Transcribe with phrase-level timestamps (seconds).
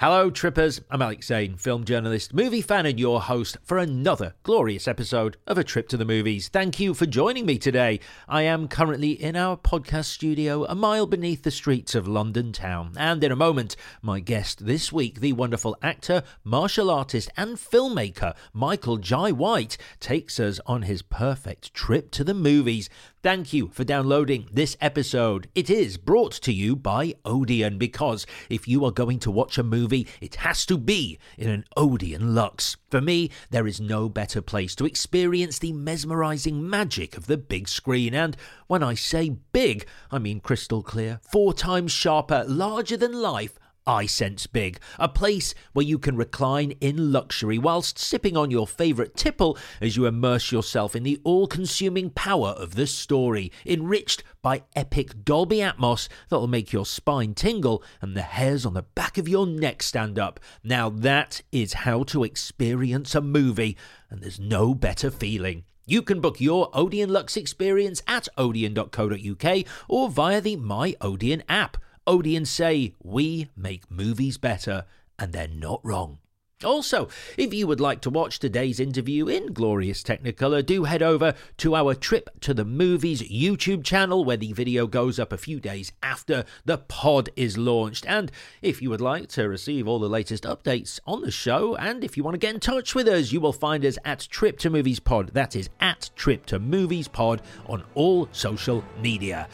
[0.00, 0.80] Hello, trippers.
[0.92, 5.58] I'm Alex Zane, film journalist, movie fan, and your host for another glorious episode of
[5.58, 6.46] A Trip to the Movies.
[6.46, 7.98] Thank you for joining me today.
[8.28, 12.92] I am currently in our podcast studio a mile beneath the streets of London town.
[12.96, 18.36] And in a moment, my guest this week, the wonderful actor, martial artist, and filmmaker
[18.52, 22.88] Michael Jai White, takes us on his perfect trip to the movies.
[23.20, 25.48] Thank you for downloading this episode.
[25.56, 29.64] It is brought to you by Odeon because if you are going to watch a
[29.64, 32.76] movie, it has to be in an Odeon Luxe.
[32.90, 37.68] For me, there is no better place to experience the mesmerizing magic of the big
[37.68, 38.14] screen.
[38.14, 43.58] And when I say big, I mean crystal clear, four times sharper, larger than life
[43.88, 49.16] iSense Big, a place where you can recline in luxury whilst sipping on your favourite
[49.16, 54.62] tipple as you immerse yourself in the all consuming power of the story, enriched by
[54.76, 59.26] epic Dolby Atmos that'll make your spine tingle and the hairs on the back of
[59.26, 60.38] your neck stand up.
[60.62, 63.76] Now, that is how to experience a movie,
[64.10, 65.64] and there's no better feeling.
[65.86, 71.78] You can book your Odeon Luxe experience at odeon.co.uk or via the My Odeon app.
[72.08, 74.86] Odeon say, We make movies better,
[75.18, 76.18] and they're not wrong.
[76.64, 81.34] Also, if you would like to watch today's interview in glorious Technicolor, do head over
[81.58, 85.60] to our Trip to the Movies YouTube channel where the video goes up a few
[85.60, 88.06] days after the pod is launched.
[88.08, 92.02] And if you would like to receive all the latest updates on the show, and
[92.02, 94.58] if you want to get in touch with us, you will find us at Trip
[94.60, 95.34] to Movies Pod.
[95.34, 99.46] That is at Trip to Movies Pod on all social media.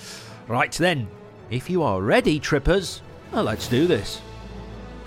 [0.46, 1.08] Right then,
[1.50, 4.20] if you are ready, trippers, well, let's do this.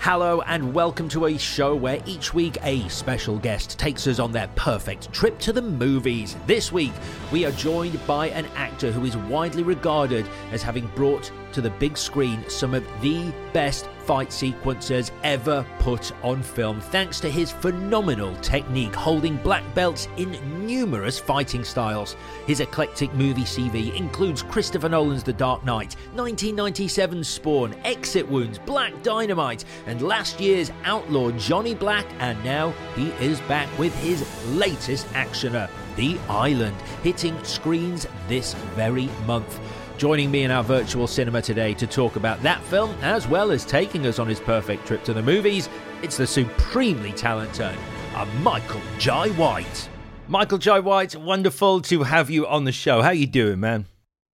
[0.00, 4.30] Hello, and welcome to a show where each week a special guest takes us on
[4.30, 6.36] their perfect trip to the movies.
[6.46, 6.92] This week,
[7.32, 11.70] we are joined by an actor who is widely regarded as having brought to the
[11.70, 17.52] big screen some of the best fight sequences ever put on film, thanks to his
[17.52, 20.30] phenomenal technique holding black belts in
[20.66, 22.16] numerous fighting styles.
[22.46, 28.94] His eclectic movie CV includes Christopher Nolan's The Dark Knight, 1997 Spawn, Exit Wounds, Black
[29.02, 35.06] Dynamite, and last year's Outlaw Johnny Black, and now he is back with his latest
[35.08, 39.60] actioner, The Island, hitting screens this very month.
[39.98, 43.64] Joining me in our virtual cinema today to talk about that film, as well as
[43.64, 45.68] taking us on his perfect trip to the movies,
[46.04, 47.76] it's the supremely talented
[48.14, 49.88] uh, Michael Jai White.
[50.28, 53.02] Michael Jai White, wonderful to have you on the show.
[53.02, 53.86] How you doing, man?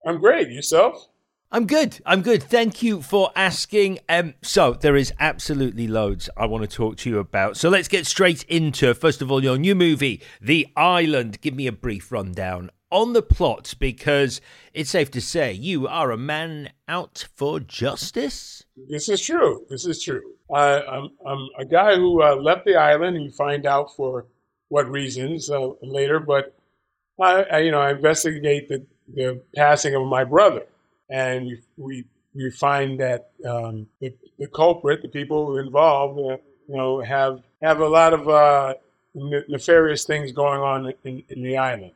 [0.07, 0.51] I'm great.
[0.51, 1.09] Yourself?
[1.51, 1.99] I'm good.
[2.05, 2.43] I'm good.
[2.43, 4.01] Thank you for asking.
[4.07, 7.57] Um, so there is absolutely loads I want to talk to you about.
[7.57, 11.41] So let's get straight into first of all your new movie, The Island.
[11.41, 14.41] Give me a brief rundown on the plot because
[14.73, 18.65] it's safe to say you are a man out for justice.
[18.89, 19.67] This is true.
[19.69, 20.23] This is true.
[20.55, 24.27] I, I'm, I'm a guy who uh, left the island, and you find out for
[24.69, 26.21] what reasons uh, later.
[26.21, 26.55] But
[27.21, 30.63] I, I, you know, I investigate the, the passing of my brother,
[31.11, 36.37] and we we find that um, the, the culprit, the people involved, uh,
[36.69, 38.75] you know, have have a lot of uh,
[39.49, 41.93] nefarious things going on in, in the island.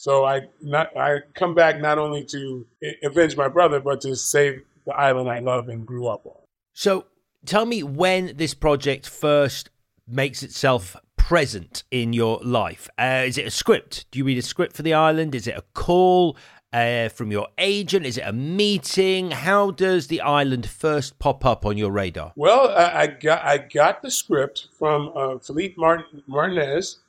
[0.00, 2.66] So I not I come back not only to
[3.02, 6.40] avenge my brother, but to save the island I love and grew up on.
[6.72, 7.04] So
[7.44, 9.68] tell me when this project first
[10.08, 12.88] makes itself present in your life.
[12.98, 14.06] Uh, is it a script?
[14.10, 15.34] Do you read a script for the island?
[15.34, 16.34] Is it a call
[16.72, 18.06] uh, from your agent?
[18.06, 19.32] Is it a meeting?
[19.32, 22.32] How does the island first pop up on your radar?
[22.36, 27.00] Well, I, I got I got the script from uh, Philippe Martin, Martinez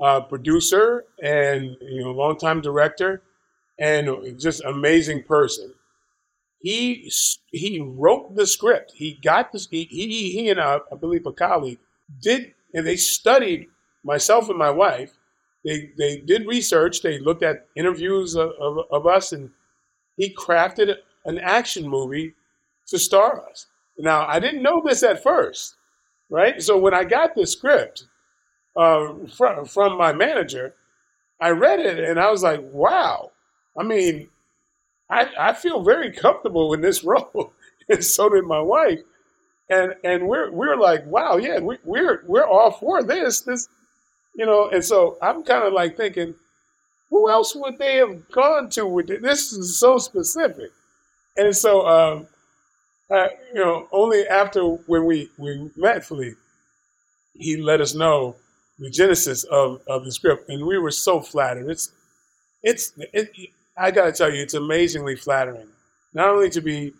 [0.00, 3.22] uh, producer and you know longtime director
[3.78, 5.74] and just amazing person.
[6.60, 7.10] He
[7.52, 8.92] he wrote the script.
[8.96, 9.68] He got this.
[9.70, 11.78] He he, he and uh, I believe a colleague
[12.20, 13.68] did and they studied
[14.04, 15.12] myself and my wife.
[15.64, 17.02] They they did research.
[17.02, 19.50] They looked at interviews of, of, of us and
[20.16, 22.34] he crafted an action movie
[22.88, 23.66] to star us.
[23.96, 25.76] Now I didn't know this at first,
[26.28, 26.60] right?
[26.60, 28.07] So when I got the script,
[28.78, 30.74] uh, from, from my manager,
[31.40, 33.32] I read it and I was like, wow.
[33.78, 34.28] I mean,
[35.10, 37.52] I, I feel very comfortable in this role.
[37.88, 39.00] and so did my wife.
[39.70, 43.42] And and we're we're like, wow, yeah, we, we're we're all for this.
[43.42, 43.68] This
[44.34, 46.34] you know, and so I'm kind of like thinking,
[47.10, 49.20] who else would they have gone to with it?
[49.20, 50.70] This is so specific.
[51.36, 52.28] And so um,
[53.10, 56.36] you know, only after when we, we met Philippe,
[57.34, 58.36] he let us know
[58.78, 61.68] the genesis of, of the script, and we were so flattered.
[61.68, 61.92] It's
[62.62, 63.30] it's it,
[63.76, 65.68] I got to tell you, it's amazingly flattering.
[66.14, 66.94] Not only to be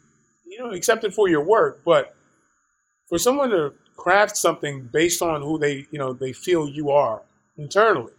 [0.46, 2.14] you know accepted for your work, but
[3.06, 7.22] for someone to craft something based on who they you know they feel you are
[7.56, 8.12] internally,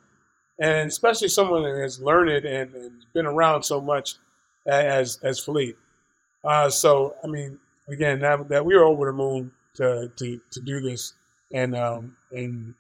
[0.60, 4.16] and especially someone that has learned and, and been around so much
[4.66, 5.78] as as Philippe.
[6.44, 7.60] Uh, so I mean,
[7.90, 11.14] again, that, that we were over the moon to to, to do this
[11.52, 12.74] and um, and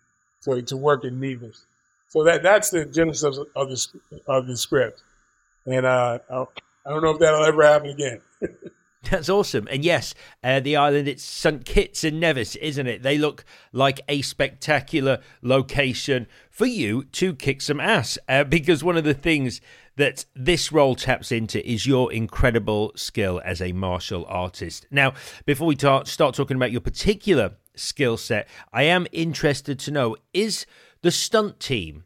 [0.43, 1.65] to, to work in Nevis.
[2.07, 5.03] So that that's the genesis of, the of the script,
[5.65, 6.45] and uh, I,
[6.85, 8.21] I don't know if that'll ever happen again.
[9.03, 9.67] That's awesome.
[9.71, 10.13] And yes,
[10.43, 11.63] uh, the island, it's St.
[11.63, 13.01] Kitts and Nevis, isn't it?
[13.01, 18.17] They look like a spectacular location for you to kick some ass.
[18.27, 19.61] Uh, because one of the things
[19.95, 24.85] that this role taps into is your incredible skill as a martial artist.
[24.91, 25.13] Now,
[25.45, 30.65] before we start talking about your particular skill set, I am interested to know is
[31.01, 32.03] the stunt team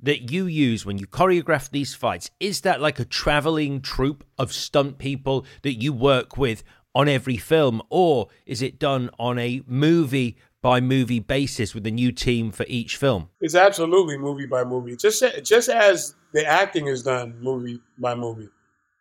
[0.00, 4.52] that you use when you choreograph these fights is that like a traveling troupe of
[4.52, 6.62] stunt people that you work with
[6.94, 11.90] on every film or is it done on a movie by movie basis with a
[11.90, 13.28] new team for each film?
[13.40, 14.96] It's absolutely movie by movie.
[14.96, 18.48] Just just as the acting is done movie by movie.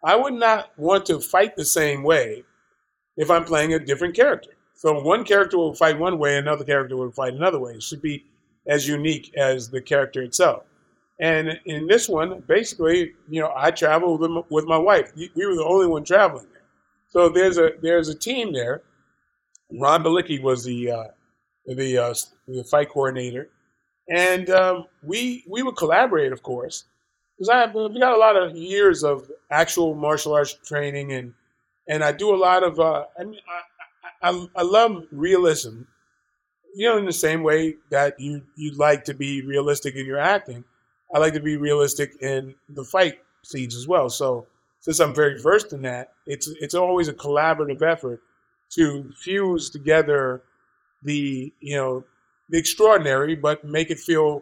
[0.04, 2.44] I would not want to fight the same way
[3.18, 6.96] if i'm playing a different character so one character will fight one way another character
[6.96, 8.26] will fight another way it should be
[8.68, 10.64] as unique as the character itself
[11.20, 15.12] and in this one, basically, you know, I traveled with, with my wife.
[15.16, 16.62] We were the only one traveling there.
[17.10, 18.84] So there's a there's a team there.
[19.72, 21.08] Ron Balicki was the uh,
[21.66, 22.14] the uh,
[22.48, 23.50] the fight coordinator,
[24.10, 26.84] and um, we we would collaborate, of course,
[27.36, 31.34] because I have, we got a lot of years of actual martial arts training, and
[31.88, 32.80] and I do a lot of.
[32.80, 33.40] Uh, I mean,
[34.22, 35.82] I, I, love realism.
[36.76, 40.20] You know, in the same way that you you like to be realistic in your
[40.20, 40.64] acting
[41.14, 44.10] I like to be realistic in the fight scenes as well.
[44.10, 44.48] So
[44.82, 48.22] since I'm very versed in that, it's it's always a collaborative effort
[48.72, 50.44] to fuse together
[51.04, 52.04] the you know
[52.50, 54.42] the extraordinary, but make it feel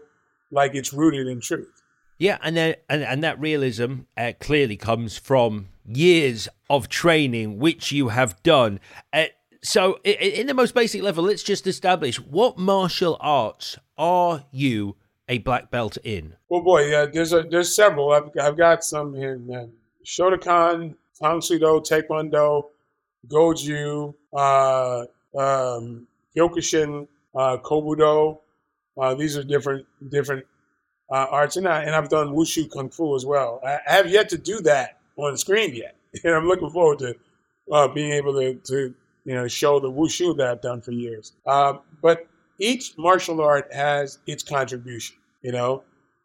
[0.52, 1.84] like it's rooted in truth.
[2.18, 7.92] Yeah, and then and, and that realism uh, clearly comes from years of training, which
[7.92, 8.80] you have done.
[9.14, 9.26] Uh,
[9.66, 14.96] so, in, the most basic level, let's just establish what martial arts are you
[15.28, 16.36] a black belt in?
[16.50, 18.12] Well, boy, there's a, there's several.
[18.12, 19.66] I've, I've got some in uh,
[20.06, 20.96] Shotokan,
[21.42, 22.66] Soo Taekwondo,
[23.28, 25.06] Goju, uh,
[25.38, 28.40] um, Kyokushin, uh, Kobudo.
[28.98, 30.46] Uh, these are different different
[31.12, 33.60] uh, arts, and, I, and I've done Wushu Kung Fu as well.
[33.66, 37.16] I, I have yet to do that on screen yet, and I'm looking forward to
[37.72, 38.94] uh, being able to, to
[39.26, 41.34] you know show the Wushu that I've done for years.
[41.46, 42.28] Uh, but
[42.60, 45.84] each martial art has its contribution, you know?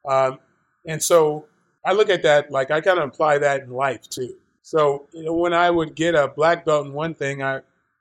[0.08, 0.38] Um,
[0.87, 1.47] and so
[1.85, 4.37] I look at that like I kind of apply that in life too.
[4.62, 7.61] So, you know, when I would get a black belt in one thing, I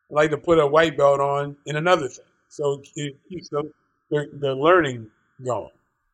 [0.10, 2.26] like to put a white belt on in another thing.
[2.50, 3.72] So it keeps the,
[4.10, 5.08] the, the learning
[5.44, 5.72] going.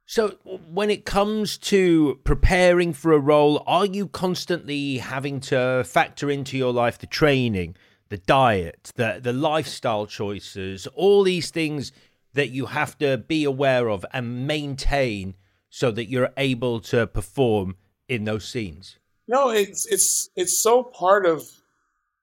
[0.07, 0.35] So,
[0.69, 6.57] when it comes to preparing for a role, are you constantly having to factor into
[6.57, 7.75] your life the training,
[8.09, 11.91] the diet, the the lifestyle choices, all these things
[12.33, 15.35] that you have to be aware of and maintain
[15.69, 17.75] so that you're able to perform
[18.07, 18.97] in those scenes?
[19.27, 21.49] No, it's it's it's so part of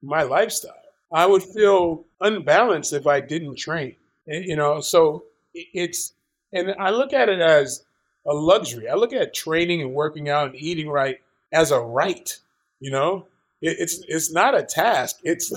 [0.01, 0.73] my lifestyle.
[1.11, 3.95] I would feel unbalanced if I didn't train.
[4.27, 6.13] Eh, you know, so it's
[6.53, 7.83] and I look at it as
[8.25, 8.87] a luxury.
[8.87, 11.19] I look at training and working out and eating right
[11.51, 12.37] as a right.
[12.79, 13.27] You know,
[13.63, 15.19] it's it's not a task.
[15.23, 15.51] It's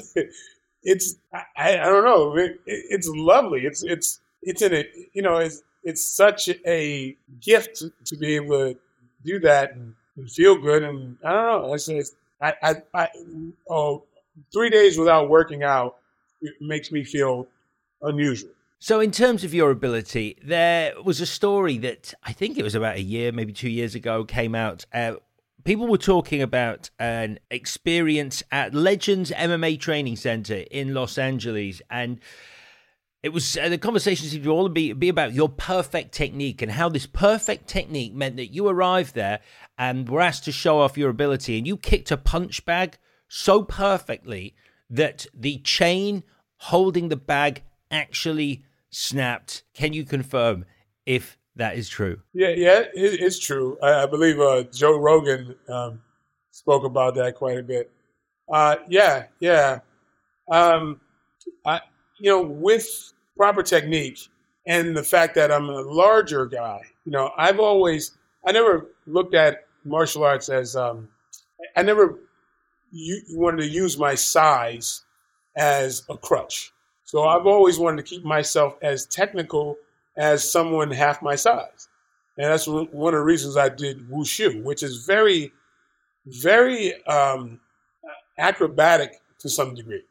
[0.82, 2.36] it's I, I don't know.
[2.36, 3.66] It, it's lovely.
[3.66, 4.90] It's it's it's in it.
[5.12, 8.78] You know, it's it's such a gift to, to be able to
[9.25, 9.94] do that and,
[10.30, 10.82] feel good.
[10.82, 11.75] And I don't know.
[11.75, 13.08] It's, it's I, I, I
[13.68, 14.02] oh,
[14.50, 15.96] three days without working out
[16.40, 17.46] it makes me feel
[18.02, 18.50] unusual.
[18.78, 22.75] So, in terms of your ability, there was a story that I think it was
[22.75, 24.84] about a year, maybe two years ago, came out.
[24.92, 25.14] Uh,
[25.66, 32.20] people were talking about an experience at Legends MMA Training Center in Los Angeles, and
[33.25, 36.70] it was uh, the conversation seemed to all be be about your perfect technique and
[36.70, 39.40] how this perfect technique meant that you arrived there
[39.76, 42.96] and were asked to show off your ability, and you kicked a punch bag
[43.28, 44.54] so perfectly
[44.88, 46.23] that the chain
[46.58, 49.64] holding the bag actually snapped.
[49.75, 50.64] Can you confirm
[51.04, 52.20] if that is true?
[52.32, 53.78] Yeah, yeah, it, it's true.
[53.82, 56.00] I, I believe uh, Joe Rogan um,
[56.50, 57.90] spoke about that quite a bit.
[58.50, 59.80] Uh, yeah, yeah.
[60.50, 61.00] Um,
[61.64, 61.80] I,
[62.18, 64.28] you know, with proper technique
[64.66, 68.12] and the fact that I'm a larger guy, you know, I've always,
[68.46, 71.08] I never looked at martial arts as, um,
[71.76, 72.18] I never
[73.30, 75.04] wanted to use my size
[75.56, 76.72] as a crutch.
[77.04, 79.76] So I've always wanted to keep myself as technical
[80.16, 81.88] as someone half my size.
[82.38, 85.52] And that's one of the reasons I did wushu, which is very,
[86.26, 87.61] very um,
[88.38, 90.02] acrobatic to some degree.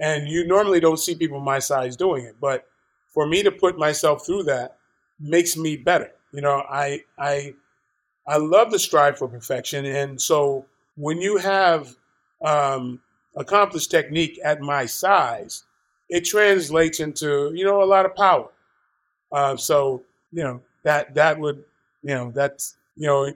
[0.00, 2.36] And you normally don't see people my size doing it.
[2.40, 2.66] But
[3.08, 4.76] for me to put myself through that
[5.18, 6.10] makes me better.
[6.32, 7.54] You know, I, I,
[8.26, 9.84] I love to strive for perfection.
[9.84, 11.94] And so when you have
[12.44, 13.00] um,
[13.36, 15.64] accomplished technique at my size,
[16.08, 18.48] it translates into, you know, a lot of power.
[19.34, 21.64] Uh, so, you know, that, that would,
[22.02, 23.32] you know, that's, you know,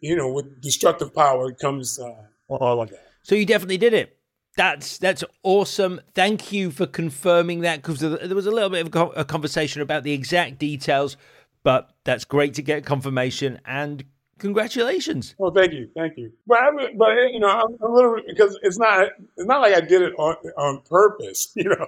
[0.00, 2.14] you know, with destructive power comes uh,
[2.48, 3.06] all of that.
[3.22, 4.16] So you definitely did it.
[4.56, 6.00] That's that's awesome.
[6.14, 10.02] Thank you for confirming that because there was a little bit of a conversation about
[10.02, 11.16] the exact details,
[11.62, 14.04] but that's great to get confirmation and
[14.38, 15.34] congratulations.
[15.38, 16.32] Well, thank you, thank you.
[16.46, 19.80] But I, but you know, I'm a little because it's not it's not like I
[19.80, 21.86] did it on on purpose, you know.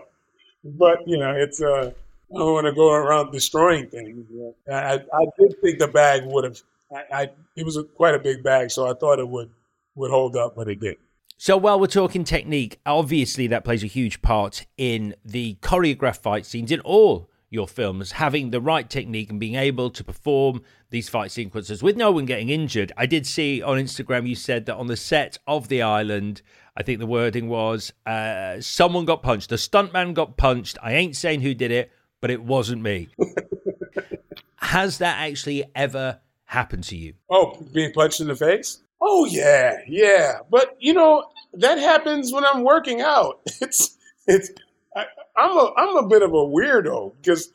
[0.64, 1.90] But you know, it's uh,
[2.34, 4.26] I don't want to go around destroying things.
[4.70, 6.60] I I did think the bag would have.
[6.94, 9.50] I, I it was a, quite a big bag, so I thought it would
[9.94, 10.96] would hold up, but it did.
[11.36, 16.46] So while we're talking technique, obviously that plays a huge part in the choreographed fight
[16.46, 21.08] scenes in all your films, having the right technique and being able to perform these
[21.08, 22.92] fight sequences with no one getting injured.
[22.96, 26.40] I did see on Instagram you said that on the set of The Island,
[26.76, 30.78] I think the wording was uh, someone got punched, a stuntman got punched.
[30.82, 31.90] I ain't saying who did it,
[32.22, 33.08] but it wasn't me.
[34.56, 37.14] Has that actually ever happened to you?
[37.28, 38.80] Oh, being punched in the face?
[39.02, 40.38] Oh yeah, yeah.
[40.48, 41.24] But you know
[41.54, 43.40] that happens when I'm working out.
[43.60, 44.50] It's it's
[44.96, 47.50] I, am a I'm a bit of a weirdo because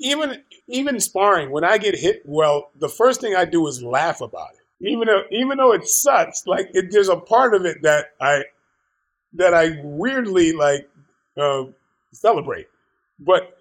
[0.00, 4.20] even even sparring when I get hit, well, the first thing I do is laugh
[4.20, 4.88] about it.
[4.88, 8.42] Even though even though it sucks, like it, there's a part of it that I
[9.34, 10.88] that I weirdly like
[11.36, 11.64] uh,
[12.12, 12.66] celebrate.
[13.24, 13.56] But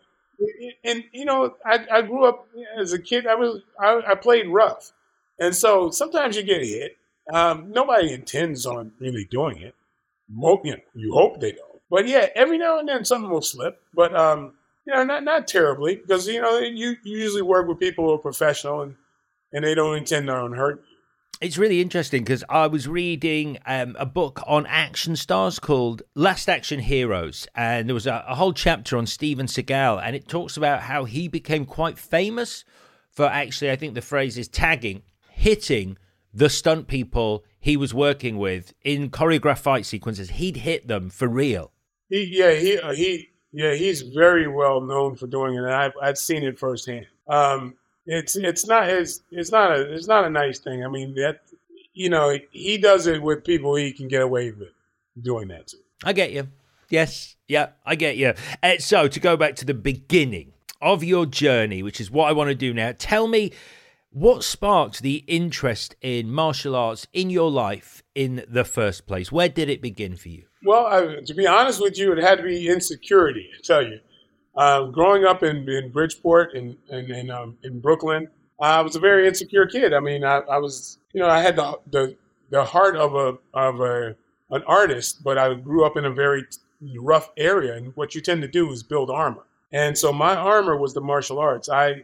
[0.83, 2.47] and you know, I, I grew up
[2.79, 3.27] as a kid.
[3.27, 4.91] I was I, I played rough,
[5.39, 6.97] and so sometimes you get hit.
[7.33, 9.75] Um, nobody intends on really doing it.
[10.29, 11.81] Mo- you, know, you hope they don't.
[11.89, 13.81] But yeah, every now and then something will slip.
[13.93, 14.53] But um,
[14.85, 18.13] you know, not not terribly because you know you, you usually work with people who
[18.13, 18.95] are professional and
[19.53, 20.83] and they don't intend on hurt.
[21.41, 26.47] It's really interesting because I was reading um, a book on action stars called Last
[26.47, 30.55] Action Heroes, and there was a, a whole chapter on Steven Seagal, and it talks
[30.55, 32.63] about how he became quite famous
[33.13, 35.97] for actually, I think the phrase is tagging, hitting
[36.33, 40.31] the stunt people he was working with in choreographed fight sequences.
[40.31, 41.71] He'd hit them for real.
[42.09, 45.93] He, yeah, he, uh, he, yeah, he's very well known for doing it, and I've,
[46.01, 47.05] I've seen it firsthand.
[47.27, 47.75] Um,
[48.05, 50.85] it's, it's not, it's, it's not a, it's not a nice thing.
[50.85, 51.41] I mean, that,
[51.93, 54.69] you know, he does it with people he can get away with
[55.21, 55.77] doing that to.
[56.03, 56.49] I get you.
[56.89, 58.33] Yes, yeah, I get you.
[58.61, 62.33] Uh, so to go back to the beginning of your journey, which is what I
[62.33, 63.51] want to do now, tell me
[64.11, 69.31] what sparked the interest in martial arts in your life in the first place?
[69.31, 70.43] Where did it begin for you?
[70.63, 73.49] Well, I, to be honest with you, it had to be insecurity.
[73.57, 73.99] I tell you,
[74.55, 78.27] uh, growing up in, in Bridgeport and in, in, um, in, Brooklyn,
[78.61, 79.93] I was a very insecure kid.
[79.93, 82.15] I mean, I, I was, you know, I had the, the
[82.49, 84.15] the heart of a of a
[84.51, 86.45] an artist, but I grew up in a very
[86.99, 89.43] rough area, and what you tend to do is build armor.
[89.71, 91.67] And so my armor was the martial arts.
[91.67, 92.03] I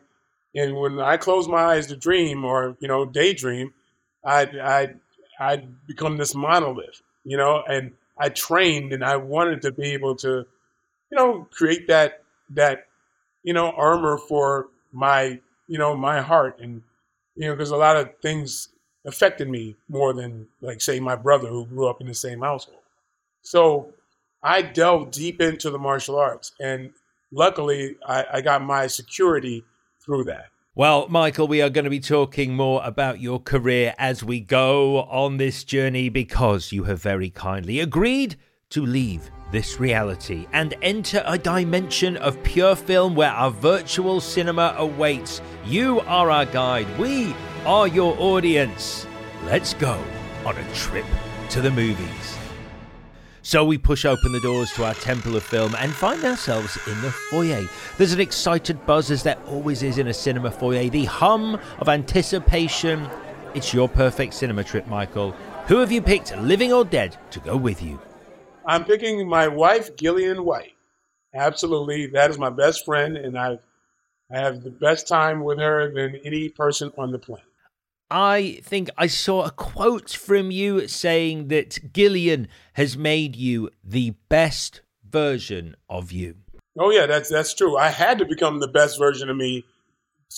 [0.56, 3.74] and when I close my eyes to dream or you know daydream,
[4.26, 4.94] I I
[5.40, 10.16] I become this monolith, you know, and I trained and I wanted to be able
[10.18, 10.46] to,
[11.12, 12.88] you know, create that that
[13.44, 16.82] you know armor for my you know my heart and
[17.36, 18.70] you know because a lot of things
[19.06, 22.80] affected me more than like say my brother who grew up in the same household.
[23.42, 23.94] So
[24.44, 26.92] I delved deep into the martial arts and
[27.32, 29.64] luckily I, I got my security
[30.04, 30.48] through that.
[30.76, 35.02] Well, Michael, we are going to be talking more about your career as we go
[35.04, 38.38] on this journey because you have very kindly agreed
[38.70, 44.76] to leave this reality and enter a dimension of pure film where our virtual cinema
[44.78, 45.42] awaits.
[45.66, 49.06] You are our guide, we are your audience.
[49.46, 50.02] Let's go
[50.46, 51.06] on a trip
[51.50, 52.38] to the movies.
[53.42, 57.02] So we push open the doors to our temple of film and find ourselves in
[57.02, 57.68] the foyer.
[57.98, 61.90] There's an excited buzz, as there always is in a cinema foyer, the hum of
[61.90, 63.10] anticipation.
[63.56, 65.32] It's your perfect cinema trip, Michael.
[65.66, 68.00] Who have you picked, living or dead, to go with you?
[68.70, 70.74] I'm picking my wife, Gillian White.
[71.34, 72.06] Absolutely.
[72.06, 73.58] That is my best friend, and i
[74.32, 77.46] I have the best time with her than any person on the planet.
[78.12, 84.12] I think I saw a quote from you saying that Gillian has made you the
[84.30, 86.36] best version of you.
[86.78, 87.76] Oh yeah, that's that's true.
[87.76, 89.66] I had to become the best version of me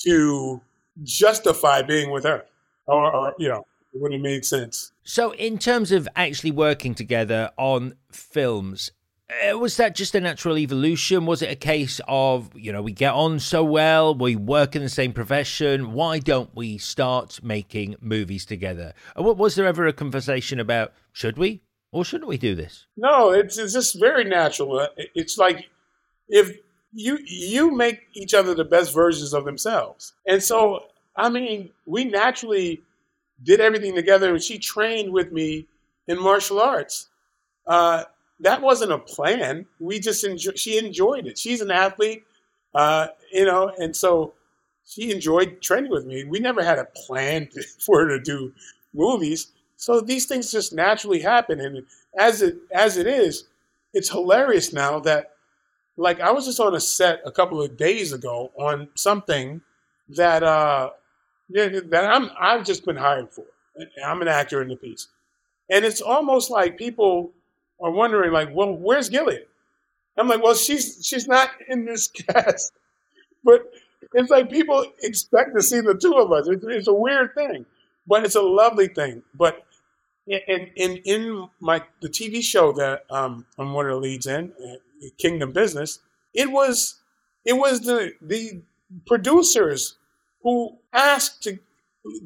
[0.04, 0.62] to
[1.04, 2.46] justify being with her,
[2.88, 4.92] or, or you know, it wouldn't make sense.
[5.04, 8.92] So, in terms of actually working together on films,
[9.32, 11.26] uh, was that just a natural evolution?
[11.26, 14.82] Was it a case of, you know, we get on so well, we work in
[14.82, 18.94] the same profession, why don't we start making movies together?
[19.16, 22.88] Was there ever a conversation about should we or shouldn't we do this?
[22.98, 24.80] No, it's, it's just very natural.
[24.80, 25.70] Uh, it's like
[26.28, 26.58] if
[26.94, 30.14] you you make each other the best versions of themselves.
[30.28, 32.82] And so, I mean, we naturally
[33.44, 35.68] did everything together and she trained with me
[36.08, 37.10] in martial arts.
[37.68, 38.04] Uh,
[38.40, 39.66] that wasn't a plan.
[39.80, 41.38] We just enjoy, she enjoyed it.
[41.38, 42.24] She's an athlete,
[42.74, 44.34] uh, you know, and so
[44.86, 46.24] she enjoyed training with me.
[46.24, 48.54] We never had a plan for her to do
[48.94, 49.52] movies.
[49.78, 51.60] So these things just naturally happen.
[51.60, 51.86] And
[52.18, 53.46] as it, as it is,
[53.94, 55.32] it's hilarious now that
[55.98, 59.62] like I was just on a set a couple of days ago on something
[60.10, 60.92] that, uh,
[61.54, 63.46] that I'm, I've just been hired for.
[64.06, 65.08] I'm an actor in the piece.
[65.70, 67.32] And it's almost like people
[67.82, 69.44] are wondering, like, well, where's Gillian?
[70.18, 72.74] I'm like, well, she's she's not in this cast,
[73.44, 73.72] but
[74.14, 76.48] it's like people expect to see the two of us.
[76.48, 77.66] It's, it's a weird thing,
[78.08, 79.24] but it's a lovely thing.
[79.36, 79.66] But
[80.28, 84.54] in in in my the TV show that um, I'm one of the leads in,
[84.64, 86.00] uh, Kingdom Business,
[86.34, 87.00] it was
[87.46, 88.62] it was the the
[89.08, 89.98] producers
[90.44, 91.60] who asked to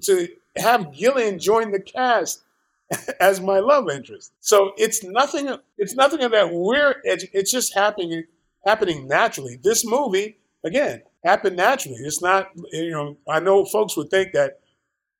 [0.03, 2.43] to have Gillian join the cast
[3.19, 4.31] as my love interest.
[4.39, 5.55] So it's nothing.
[5.77, 6.95] It's nothing of that we're.
[7.03, 8.23] It's just happening
[8.65, 9.59] happening naturally.
[9.61, 11.97] This movie again happened naturally.
[11.99, 12.51] It's not.
[12.71, 14.59] You know, I know folks would think that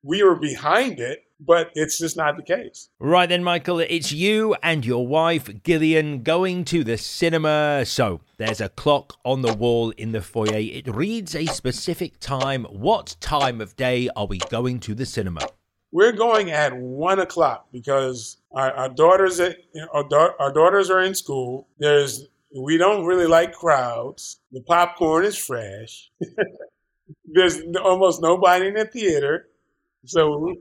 [0.02, 2.88] we were behind it, but it's just not the case.
[2.98, 7.84] Right then, Michael, it's you and your wife, Gillian, going to the cinema.
[7.86, 10.58] So there's a clock on the wall in the foyer.
[10.58, 12.64] It reads a specific time.
[12.64, 15.40] What time of day are we going to the cinema?
[15.92, 19.56] We're going at one o'clock because our, our daughters at,
[19.92, 21.68] our, da- our daughters are in school.
[21.78, 22.26] There's
[22.58, 24.40] we don't really like crowds.
[24.52, 26.10] The popcorn is fresh.
[27.26, 29.48] there's almost nobody in the theater,
[30.04, 30.54] so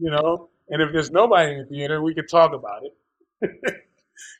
[0.00, 0.48] you know.
[0.68, 3.50] And if there's nobody in the theater, we could talk about it.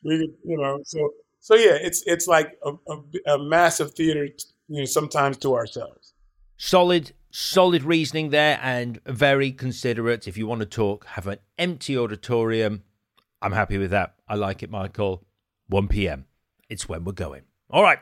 [0.04, 4.28] we could, you know, so so yeah, it's it's like a, a, a massive theater,
[4.68, 6.14] you know, sometimes to ourselves.
[6.56, 10.26] Solid solid reasoning there and very considerate.
[10.28, 12.82] If you want to talk, have an empty auditorium.
[13.42, 14.14] I'm happy with that.
[14.28, 15.24] I like it, Michael.
[15.68, 16.26] 1 p.m.
[16.68, 17.42] It's when we're going.
[17.70, 18.00] All right.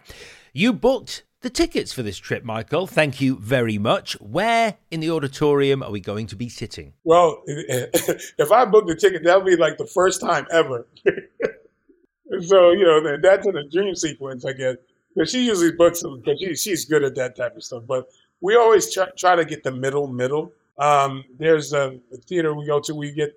[0.52, 2.86] You booked the tickets for this trip, Michael.
[2.86, 4.14] Thank you very much.
[4.20, 6.94] Where in the auditorium are we going to be sitting?
[7.04, 10.86] Well, if I book the ticket, that'll be like the first time ever.
[12.40, 14.76] so, you know, that's in a dream sequence, I guess.
[15.14, 17.84] But she usually books them because she, she's good at that type of stuff.
[17.86, 18.08] But
[18.40, 20.52] we always try, try to get the middle middle.
[20.78, 22.94] Um, there's a, a, theater we go to.
[22.94, 23.34] We get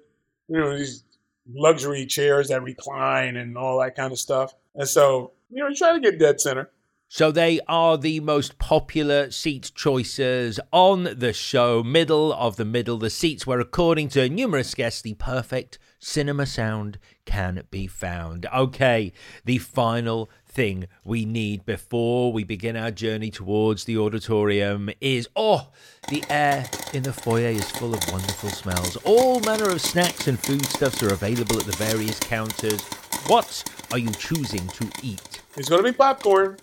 [0.48, 1.04] you know these
[1.52, 4.54] luxury chairs that recline and all that kind of stuff.
[4.76, 6.70] And so you know, you try to get dead center.
[7.14, 11.84] So they are the most popular seat choices on the show.
[11.84, 17.00] Middle of the middle, the seats where, according to numerous guests, the perfect cinema sound
[17.26, 18.46] can be found.
[18.56, 19.12] Okay,
[19.44, 25.68] the final thing we need before we begin our journey towards the auditorium is oh,
[26.08, 28.96] the air in the foyer is full of wonderful smells.
[29.04, 32.82] All manner of snacks and foodstuffs are available at the various counters.
[33.28, 35.42] What are you choosing to eat?
[35.58, 36.56] It's going to be popcorn.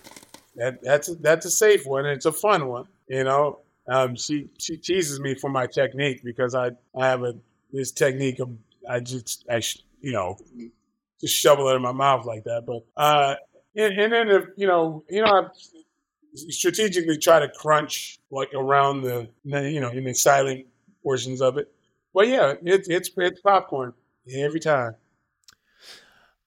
[0.59, 2.05] That, that's a, that's a safe one.
[2.05, 2.85] And it's a fun one.
[3.07, 7.35] You know, um, she she teases me for my technique because I I have a
[7.71, 8.51] this technique of
[8.87, 9.61] I just I
[10.01, 10.37] you know
[11.19, 12.65] just shovel it in my mouth like that.
[12.65, 13.35] But uh,
[13.75, 15.47] and, and then if you know, you know, I
[16.35, 20.65] strategically try to crunch like around the you know in the silent
[21.03, 21.71] portions of it.
[22.13, 23.93] But yeah, it's it's it's popcorn
[24.35, 24.95] every time.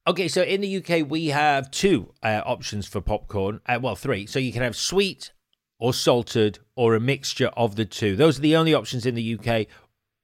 [0.04, 3.60] Okay, so in the UK we have two uh, options for popcorn.
[3.66, 4.26] Uh, well, three.
[4.26, 5.32] So you can have sweet
[5.78, 8.16] or salted or a mixture of the two.
[8.16, 9.66] Those are the only options in the UK.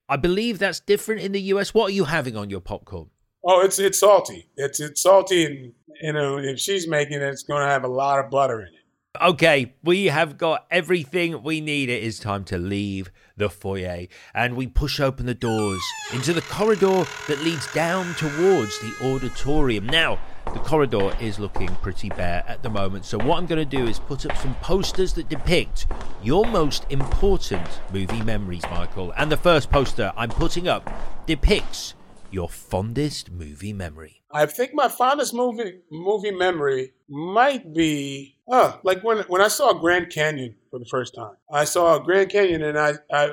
[0.09, 1.75] I believe that's different in the US.
[1.75, 3.11] What are you having on your popcorn?
[3.45, 4.49] Oh, it's it's salty.
[4.57, 7.88] It's it's salty, and you know if she's making it, it's going to have a
[7.88, 8.85] lot of butter in it.
[9.21, 11.88] Okay, we have got everything we need.
[11.88, 15.81] It is time to leave the foyer, and we push open the doors
[16.12, 19.87] into the corridor that leads down towards the auditorium.
[19.87, 23.77] Now, the corridor is looking pretty bare at the moment, so what I'm going to
[23.77, 25.87] do is put up some posters that depict
[26.23, 29.12] your most important movie memories, Michael.
[29.16, 30.88] And the first poster I'm putting up
[31.27, 31.94] depicts
[32.31, 34.23] your fondest movie memory.
[34.31, 39.72] I think my fondest movie movie memory might be uh, like when when I saw
[39.72, 41.37] Grand Canyon for the first time.
[41.52, 43.32] I saw Grand Canyon and I, I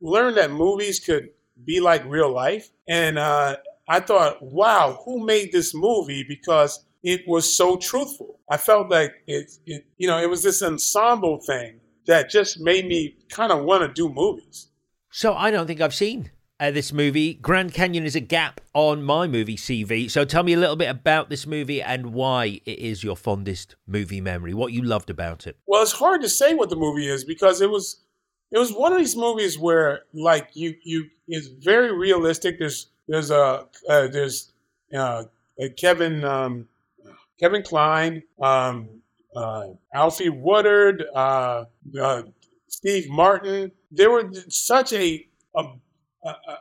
[0.00, 1.30] learned that movies could
[1.64, 2.70] be like real life.
[2.88, 3.56] And uh,
[3.88, 6.24] I thought, wow, who made this movie?
[6.26, 8.40] Because it was so truthful.
[8.48, 12.86] I felt like it, it you know, it was this ensemble thing that just made
[12.86, 14.68] me kind of want to do movies.
[15.10, 17.34] So I don't think I've seen uh, this movie.
[17.34, 20.10] Grand Canyon is a gap on my movie CV.
[20.10, 23.76] So tell me a little bit about this movie and why it is your fondest
[23.86, 24.54] movie memory.
[24.54, 25.56] What you loved about it.
[25.66, 28.00] Well, it's hard to say what the movie is because it was
[28.50, 32.58] it was one of these movies where like you you it's very realistic.
[32.58, 34.52] There's there's a uh, there's
[34.96, 35.24] uh,
[35.76, 36.68] Kevin um,
[37.38, 38.88] Kevin Kline, um,
[39.34, 41.64] uh, Alfre Woodard, uh,
[42.00, 42.22] uh,
[42.68, 43.72] Steve Martin.
[43.90, 45.64] There were such a, a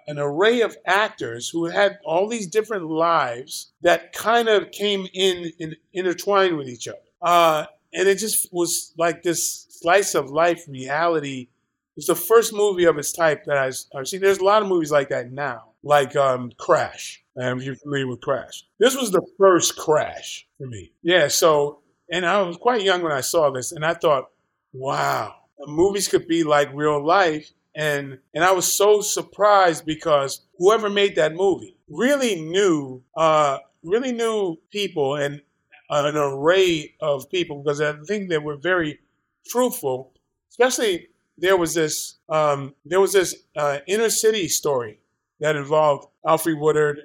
[0.08, 5.52] an array of actors who had all these different lives that kind of came in,
[5.60, 6.98] in intertwined with each other.
[7.22, 11.48] Uh, and it just was like this slice of life reality.
[11.96, 14.22] It's the first movie of its type that I've, I've seen.
[14.22, 17.24] There's a lot of movies like that now, like um, Crash.
[17.40, 20.92] Um, if you're familiar with Crash, this was the first Crash for me.
[21.02, 21.28] Yeah.
[21.30, 21.80] So,
[22.12, 24.30] and I was quite young when I saw this, and I thought,
[24.72, 30.90] wow, movies could be like real life and and I was so surprised because whoever
[30.90, 35.42] made that movie really knew uh, really knew people and
[35.90, 39.00] an array of people because I think they were very
[39.48, 40.14] truthful.
[40.50, 41.08] Especially
[41.38, 45.00] there was this um, there was this uh, inner city story
[45.40, 47.00] that involved Alfre Woodard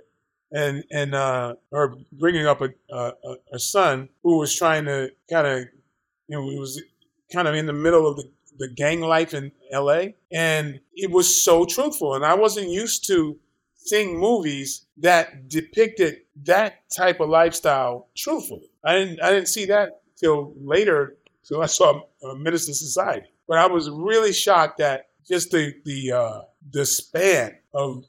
[0.53, 3.13] and and uh, or bringing up a, a,
[3.53, 5.59] a son who was trying to kind of
[6.29, 6.81] you know he was
[7.33, 10.07] kind of in the middle of the the gang life in LA.
[10.33, 12.15] And it was so truthful.
[12.15, 13.39] And I wasn't used to
[13.75, 18.71] seeing movies that depicted that type of lifestyle truthfully.
[18.85, 21.17] I didn't, I didn't see that till later,
[21.47, 23.27] till I saw uh, Menace II Society.
[23.47, 26.41] But I was really shocked at just the, the, uh,
[26.71, 28.05] the span of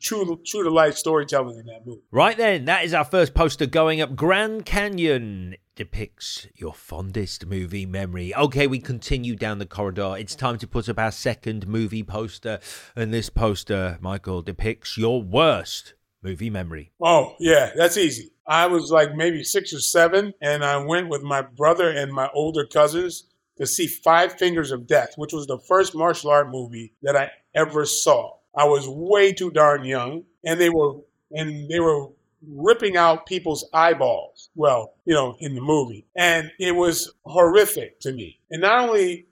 [0.00, 2.02] true true to life storytelling in that movie.
[2.10, 4.16] Right then, that is our first poster going up.
[4.16, 8.34] Grand Canyon depicts your fondest movie memory.
[8.34, 10.14] Okay, we continue down the corridor.
[10.18, 12.60] It's time to put up our second movie poster,
[12.94, 16.92] and this poster, Michael, depicts your worst movie memory.
[17.02, 18.30] Oh yeah, that's easy.
[18.46, 22.28] I was like maybe six or seven, and I went with my brother and my
[22.34, 23.24] older cousins
[23.58, 27.30] to see Five Fingers of Death, which was the first martial art movie that I
[27.54, 28.36] ever saw.
[28.56, 32.08] I was way too darn young, and they were and they were
[32.48, 34.50] ripping out people's eyeballs.
[34.54, 38.38] Well, you know, in the movie, and it was horrific to me.
[38.50, 39.26] And not only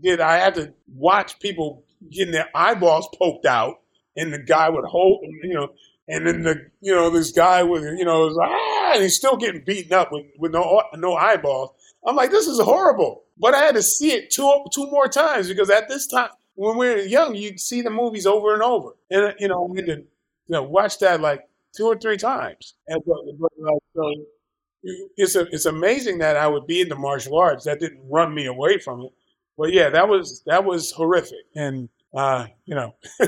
[0.00, 3.80] did I have to watch people getting their eyeballs poked out,
[4.16, 5.68] and the guy would hold, you know,
[6.08, 9.36] and then the you know this guy with you know was ah, and he's still
[9.36, 11.70] getting beaten up with with no no eyeballs.
[12.06, 13.24] I'm like, this is horrible.
[13.38, 16.76] But I had to see it two two more times because at this time when
[16.76, 18.90] we were young, you'd see the movies over and over.
[19.10, 20.04] And, you know, we had to
[20.50, 22.74] you know, watch that like two or three times.
[22.88, 24.14] And so
[25.16, 27.64] it's, a, it's amazing that I would be in the martial arts.
[27.64, 29.12] That didn't run me away from it.
[29.56, 31.44] But yeah, that was that was horrific.
[31.54, 32.94] And, uh, you know,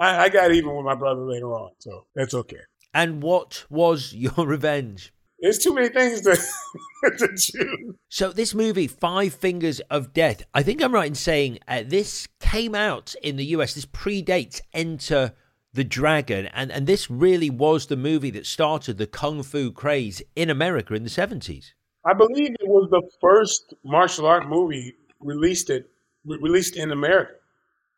[0.00, 1.72] I, I got even with my brother later on.
[1.78, 2.60] So that's okay.
[2.92, 5.12] And what was your revenge?
[5.40, 6.36] There's too many things to,
[7.18, 7.94] to choose.
[8.08, 12.28] So this movie, Five Fingers of Death, I think I'm right in saying uh, this
[12.40, 13.74] came out in the US.
[13.74, 15.32] This predates Enter
[15.74, 20.22] the Dragon, and and this really was the movie that started the kung fu craze
[20.34, 21.72] in America in the 70s.
[22.06, 25.90] I believe it was the first martial art movie released it
[26.24, 27.34] released in America.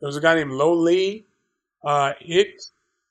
[0.01, 1.25] There was a guy named Lo Lieh.
[1.85, 2.63] Uh, it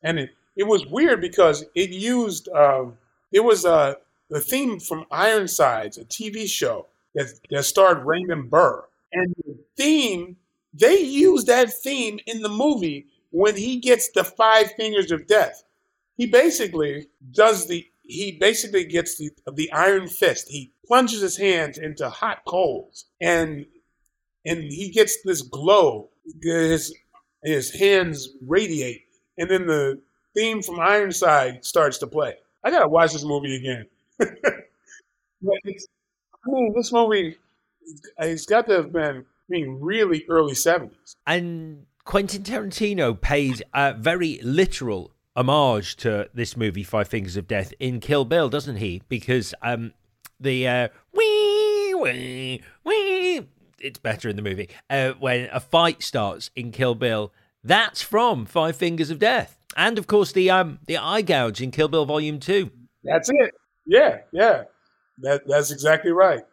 [0.04, 2.98] and it it was weird because it used um,
[3.32, 3.96] it was uh,
[4.30, 8.84] the theme from Ironsides, a TV show that, that starred Raymond Burr.
[9.14, 10.38] And the theme,
[10.74, 15.66] they used that theme in the movie when he gets the five fingers of death.
[16.16, 20.48] He basically does the, he basically gets the, the iron fist.
[20.48, 23.66] He plunges his hands into hot coals and,
[24.46, 26.08] and he gets this glow.
[26.42, 26.96] His,
[27.44, 29.04] his hands radiate.
[29.38, 30.00] And then the
[30.34, 32.36] theme from Ironside starts to play.
[32.64, 33.86] I gotta watch this movie again.
[34.22, 35.60] I
[36.48, 37.38] mean, this movie,
[38.18, 41.18] it's got to have been, I mean, really early 70s.
[41.28, 47.74] And Quentin Tarantino pays a very literal homage to this movie, Five Fingers of Death,
[47.80, 49.02] in Kill Bill, doesn't he?
[49.10, 49.92] Because um,
[50.40, 53.48] the uh, wee, wee, wee,
[53.80, 54.70] it's better in the movie.
[54.88, 59.58] Uh, when a fight starts in Kill Bill, that's from Five Fingers of Death.
[59.76, 62.70] And of course, the um, the eye gouge in Kill Bill Volume Two.
[63.04, 63.56] That's it.
[63.88, 64.66] Yeah, yeah.
[65.18, 66.44] That that's exactly right.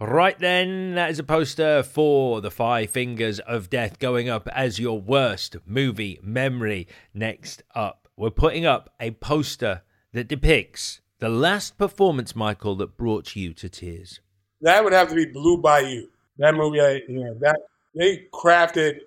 [0.00, 4.78] Right then, that is a poster for The Five Fingers of Death going up as
[4.78, 6.86] your worst movie memory.
[7.12, 9.82] Next up, we're putting up a poster
[10.12, 14.20] that depicts the last performance, Michael, that brought you to tears.
[14.60, 16.06] That would have to be Blue Bayou.
[16.38, 17.58] That movie, I, you know, that
[17.96, 19.00] they crafted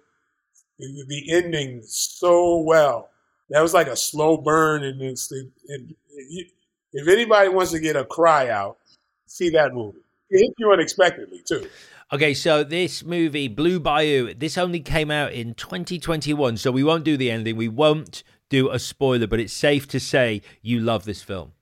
[0.78, 3.12] the ending so well.
[3.50, 6.48] That was like a slow burn, and it's, it, it,
[6.92, 8.78] if anybody wants to get a cry out,
[9.26, 10.00] see that movie.
[10.32, 11.68] It hit you unexpectedly too.
[12.14, 17.06] Okay, so this movie, Blue Bayou, this only came out in 2021, so we won't
[17.06, 17.56] do the ending.
[17.56, 21.54] We won't do a spoiler, but it's safe to say you love this film.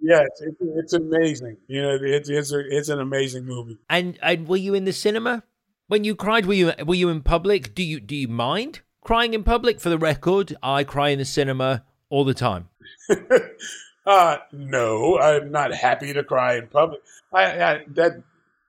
[0.00, 1.56] Yes, it's, it's amazing.
[1.66, 3.78] You know, it's it's, a, it's an amazing movie.
[3.90, 5.42] And and were you in the cinema
[5.88, 6.46] when you cried?
[6.46, 7.74] Were you were you in public?
[7.74, 9.80] Do you do you mind crying in public?
[9.80, 12.68] For the record, I cry in the cinema all the time.
[14.06, 17.00] uh, no, I'm not happy to cry in public.
[17.32, 18.22] I, I that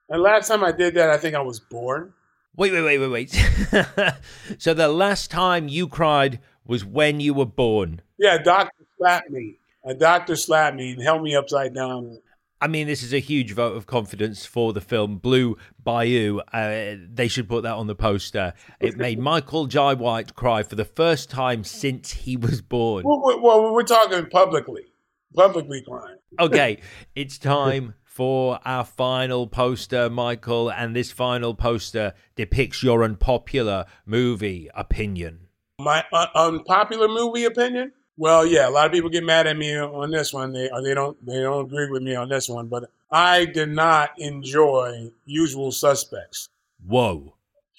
[0.10, 2.14] the last time I did that, I think I was born.
[2.56, 4.16] Wait, wait, wait, wait, wait.
[4.60, 8.02] so the last time you cried was when you were born.
[8.20, 9.58] Yeah, doctor slapped me.
[9.84, 12.20] A doctor slapped me and held me upside down.
[12.62, 16.40] I mean, this is a huge vote of confidence for the film Blue Bayou.
[16.54, 18.54] Uh, they should put that on the poster.
[18.80, 23.04] It made Michael Jai White cry for the first time since he was born.
[23.04, 24.86] Well, well we're talking publicly,
[25.34, 26.18] publicly crying.
[26.40, 26.80] okay,
[27.16, 34.70] it's time for our final poster, Michael, and this final poster depicts your unpopular movie
[34.76, 35.48] opinion.
[35.80, 37.92] My uh, unpopular movie opinion?
[38.16, 40.54] Well, yeah, a lot of people get mad at me on this one.
[40.54, 44.12] They they don't they don't agree with me on this one, but I did not
[44.20, 46.50] enjoy Usual Suspects.
[46.86, 47.36] Whoa.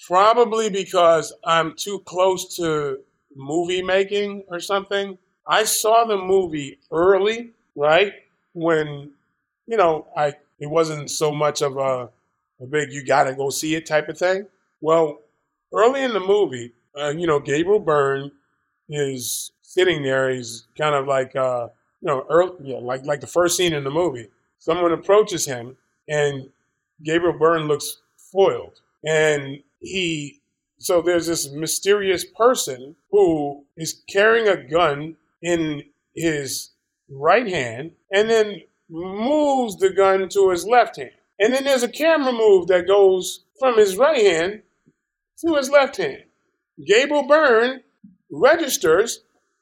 [0.06, 2.98] Probably because I'm too close to
[3.36, 5.18] movie making or something.
[5.46, 8.12] I saw the movie early, right?
[8.52, 9.10] When,
[9.66, 12.08] you know, I it wasn't so much of a,
[12.60, 14.46] a big you gotta go see it type of thing.
[14.80, 15.20] Well,
[15.72, 18.30] early in the movie, uh, you know, Gabriel Byrne
[18.88, 20.30] is sitting there.
[20.30, 21.68] He's kind of like, uh,
[22.00, 24.28] you know, early, yeah, like like the first scene in the movie.
[24.58, 25.76] Someone approaches him,
[26.08, 26.48] and
[27.02, 30.40] Gabriel Byrne looks foiled, and he.
[30.78, 36.70] So there's this mysterious person who is carrying a gun in his
[37.08, 41.10] right hand, and then moves the gun to his left hand.
[41.38, 44.62] And then there's a camera move that goes from his right hand
[45.44, 46.24] to his left hand.
[46.84, 47.82] Gabriel Byrne
[48.30, 49.20] registers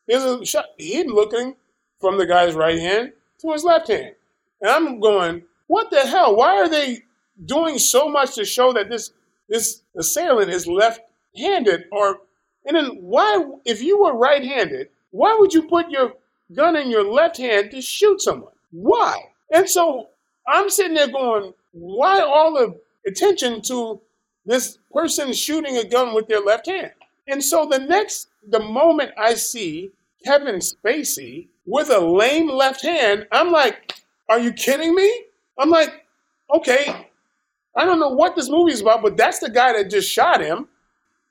[0.08, 0.66] there's a shot.
[0.78, 1.54] He's looking
[2.00, 4.14] from the guy's right hand to his left hand.
[4.60, 6.36] And I'm going, what the hell?
[6.36, 7.02] Why are they
[7.44, 9.12] doing so much to show that this
[9.48, 11.84] this assailant is left-handed?
[11.92, 12.20] Or
[12.64, 16.14] and then why, if you were right-handed, why would you put your
[16.54, 18.52] gun in your left hand to shoot someone?
[18.72, 19.16] Why?
[19.52, 20.08] And so
[20.48, 24.00] I'm sitting there going, why all the attention to
[24.44, 26.92] this person shooting a gun with their left hand?
[27.28, 29.92] And so the next, the moment I see
[30.24, 33.94] Kevin Spacey with a lame left hand, I'm like,
[34.28, 35.24] are you kidding me?
[35.58, 36.06] I'm like,
[36.54, 37.08] okay,
[37.76, 40.40] I don't know what this movie is about, but that's the guy that just shot
[40.40, 40.68] him.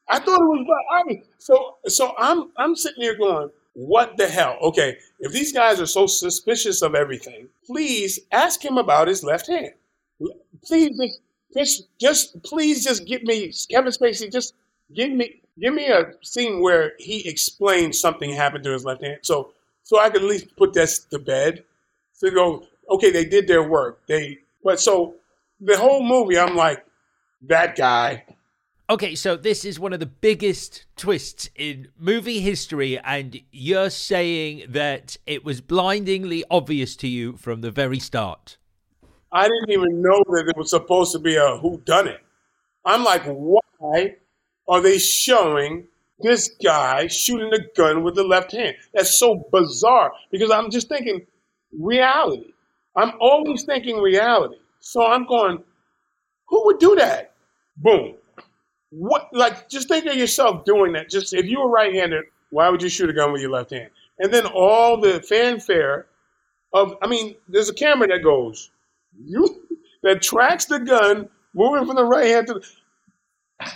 [0.09, 4.17] I thought it was about I mean, so so I'm I'm sitting here going, what
[4.17, 4.57] the hell?
[4.62, 9.47] Okay, if these guys are so suspicious of everything, please ask him about his left
[9.47, 9.73] hand.
[10.63, 11.19] Please
[11.55, 14.53] just just, please just give me Kevin Spacey, just
[14.93, 19.19] give me give me a scene where he explains something happened to his left hand,
[19.21, 19.53] so
[19.84, 21.63] so I can at least put this to bed.
[22.13, 23.99] So go, okay, they did their work.
[24.07, 25.15] They, but so
[25.60, 26.86] the whole movie, I'm like,
[27.43, 28.25] that guy.
[28.91, 34.65] Okay, so this is one of the biggest twists in movie history, and you're saying
[34.67, 38.58] that it was blindingly obvious to you from the very start.
[39.32, 42.19] I didn't even know that it was supposed to be a who done it.
[42.84, 44.17] I'm like, why
[44.67, 45.88] are they showing
[46.19, 48.75] this guy shooting a gun with the left hand?
[48.93, 51.25] That's so bizarre because I'm just thinking
[51.80, 52.51] reality.
[52.97, 54.58] I'm always thinking reality.
[54.82, 55.63] So I'm going,
[56.49, 57.32] who would do that?
[57.77, 58.15] Boom.
[58.91, 61.10] What like just think of yourself doing that.
[61.10, 63.89] Just if you were right-handed, why would you shoot a gun with your left hand?
[64.19, 66.08] And then all the fanfare
[66.73, 68.71] of I mean, there's a camera that goes,
[69.25, 69.67] you
[70.04, 72.67] that tracks the gun moving from the right hand to the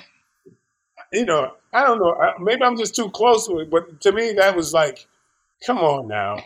[1.13, 2.15] you know, I don't know.
[2.39, 5.07] Maybe I'm just too close to it, but to me, that was like,
[5.65, 6.37] come on now.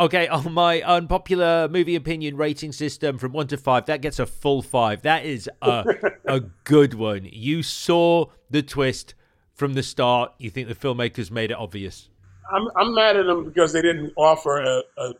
[0.00, 4.18] Okay, on oh, my unpopular movie opinion rating system from one to five, that gets
[4.18, 5.02] a full five.
[5.02, 5.84] That is a,
[6.26, 7.28] a good one.
[7.30, 9.14] You saw the twist
[9.54, 10.32] from the start.
[10.38, 12.08] You think the filmmakers made it obvious?
[12.50, 15.14] I'm I'm mad at them because they didn't offer a, a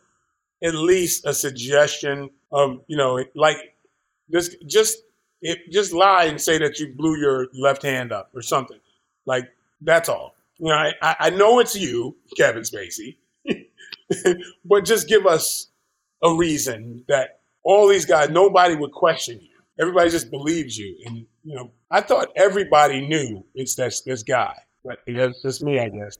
[0.63, 3.57] at least a suggestion of you know like
[4.31, 4.97] just just
[5.41, 8.79] it, just lie and say that you blew your left hand up or something
[9.25, 9.45] like
[9.81, 10.35] that's all.
[10.57, 13.15] You know, I, I know it's you, Kevin Spacey,
[14.65, 15.67] but just give us
[16.23, 19.49] a reason that all these guys, nobody would question you.
[19.79, 20.97] Everybody just believes you.
[21.05, 25.79] And, you know, I thought everybody knew it's this, this guy, but it's just me,
[25.79, 26.17] I guess.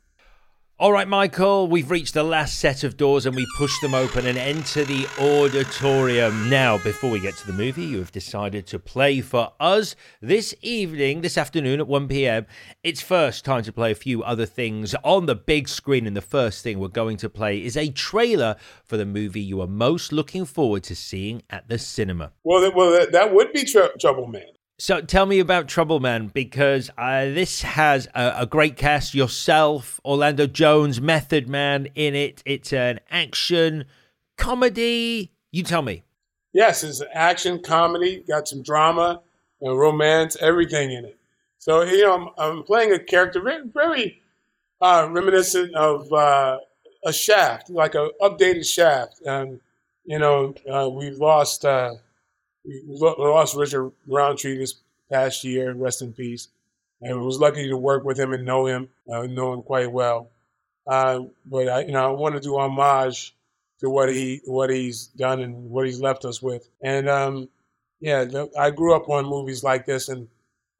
[0.82, 4.26] All right, Michael, we've reached the last set of doors and we push them open
[4.26, 6.50] and enter the auditorium.
[6.50, 10.56] Now, before we get to the movie, you have decided to play for us this
[10.62, 12.46] evening, this afternoon at 1 pm.
[12.82, 16.08] It's first time to play a few other things on the big screen.
[16.08, 19.60] And the first thing we're going to play is a trailer for the movie you
[19.60, 22.32] are most looking forward to seeing at the cinema.
[22.46, 24.44] Well, well that would be tr- Trouble Man.
[24.82, 29.14] So tell me about Trouble Man because uh, this has a, a, great cast.
[29.14, 32.42] Yourself, Orlando Jones, Method Man in it.
[32.46, 33.84] It's an action
[34.38, 35.34] comedy.
[35.52, 36.04] You tell me.
[36.54, 38.24] Yes, it's an action comedy.
[38.26, 39.22] Got some drama
[39.60, 41.20] and romance, everything in it.
[41.58, 44.22] So you know, I'm, I'm playing a character very, very
[44.80, 46.58] uh, reminiscent of uh,
[47.04, 49.20] a Shaft, like a updated Shaft.
[49.26, 49.60] And
[50.06, 51.96] you know, uh, we've lost uh,
[52.70, 54.76] we lost Richard Roundtree this
[55.12, 56.50] past year, rest in peace.
[57.02, 60.30] And was lucky to work with him and know him, uh, know him quite well.
[60.86, 63.34] Uh, but I, you know, I want to do homage
[63.80, 66.68] to what he what he's done and what he's left us with.
[66.82, 67.48] And um,
[68.02, 68.26] yeah,
[68.60, 70.28] I grew up on movies like this, and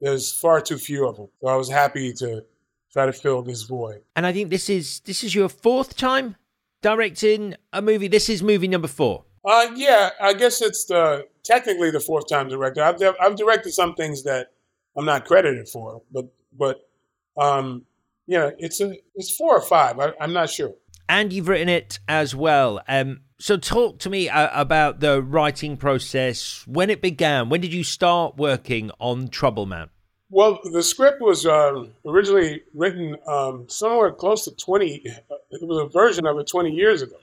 [0.00, 1.28] there's far too few of them.
[1.40, 2.44] So I was happy to
[2.92, 4.02] try to fill this void.
[4.16, 6.36] And I think this is this is your fourth time
[6.82, 8.08] directing a movie.
[8.08, 9.24] This is movie number four.
[9.44, 12.82] Uh, yeah, I guess it's the technically the fourth time director.
[12.82, 14.48] I've I've directed some things that
[14.96, 16.26] I'm not credited for, but
[16.56, 16.88] but
[17.36, 17.86] um,
[18.26, 19.98] yeah, it's a it's four or five.
[19.98, 20.74] I, am not sure.
[21.08, 22.80] And you've written it as well.
[22.86, 26.64] Um, so talk to me uh, about the writing process.
[26.66, 27.48] When it began.
[27.48, 29.88] When did you start working on Trouble Man?
[30.28, 35.02] Well, the script was uh, originally written um, somewhere close to 20.
[35.50, 37.16] It was a version of it 20 years ago.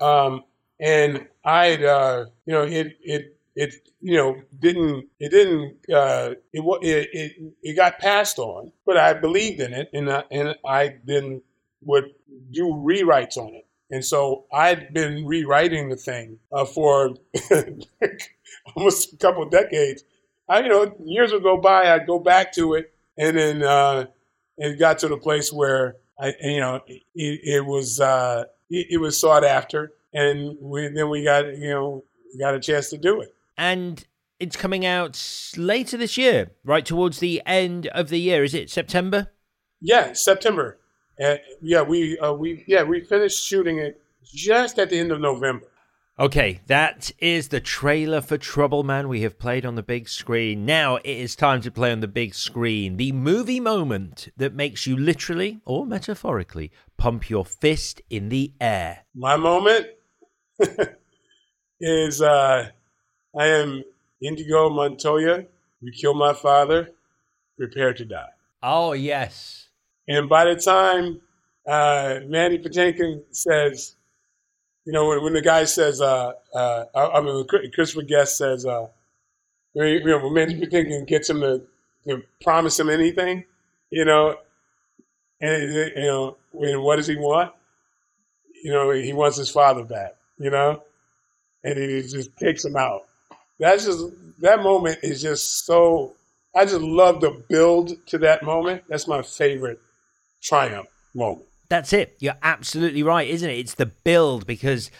[0.00, 0.42] Um,
[0.80, 6.62] and I, uh, you know, it it it you know didn't it didn't uh, it,
[6.82, 10.96] it it it got passed on, but I believed in it, and I, and I
[11.04, 11.42] then
[11.82, 12.04] would
[12.50, 13.66] do rewrites on it.
[13.90, 17.14] And so I'd been rewriting the thing uh, for
[18.76, 20.02] almost a couple of decades.
[20.48, 24.06] I, you know, years would go by, I'd go back to it, and then uh,
[24.58, 28.96] it got to the place where I, you know, it, it was uh, it, it
[28.98, 32.04] was sought after, and we, then we got you know
[32.38, 33.34] got a chance to do it.
[33.56, 34.04] And
[34.40, 35.22] it's coming out
[35.56, 38.42] later this year, right towards the end of the year.
[38.42, 39.28] Is it September?
[39.80, 40.78] Yeah, September.
[41.22, 45.20] Uh, yeah, we uh, we yeah we finished shooting it just at the end of
[45.20, 45.66] November.
[46.18, 50.64] Okay, that is the trailer for Trouble Man we have played on the big screen.
[50.64, 54.86] Now it is time to play on the big screen the movie moment that makes
[54.86, 59.04] you literally or metaphorically pump your fist in the air.
[59.14, 59.88] My moment
[61.80, 62.70] is uh,
[63.38, 63.84] I am
[64.20, 65.44] Inigo Montoya.
[65.82, 66.90] We killed my father.
[67.58, 68.30] Prepare to die.
[68.62, 69.68] Oh yes.
[70.08, 71.20] And by the time
[71.66, 73.96] uh, Mandy Patinkin says,
[74.84, 78.64] you know, when, when the guy says, uh, uh, I, I mean, Christopher Guest says,
[78.64, 78.86] uh,
[79.74, 81.62] you know, when Mandy Patinkin gets him to,
[82.06, 83.44] to promise him anything,
[83.90, 84.36] you know,
[85.40, 87.52] and you know, and what does he want?
[88.62, 90.82] You know, he wants his father back you know,
[91.64, 93.02] and he just takes him out.
[93.58, 94.04] That's just
[94.40, 96.14] that moment is just so.
[96.54, 98.84] I just love the build to that moment.
[98.88, 99.78] That's my favorite
[100.42, 101.46] triumph moment.
[101.68, 102.16] That's it.
[102.20, 103.58] You're absolutely right, isn't it?
[103.58, 104.90] It's the build because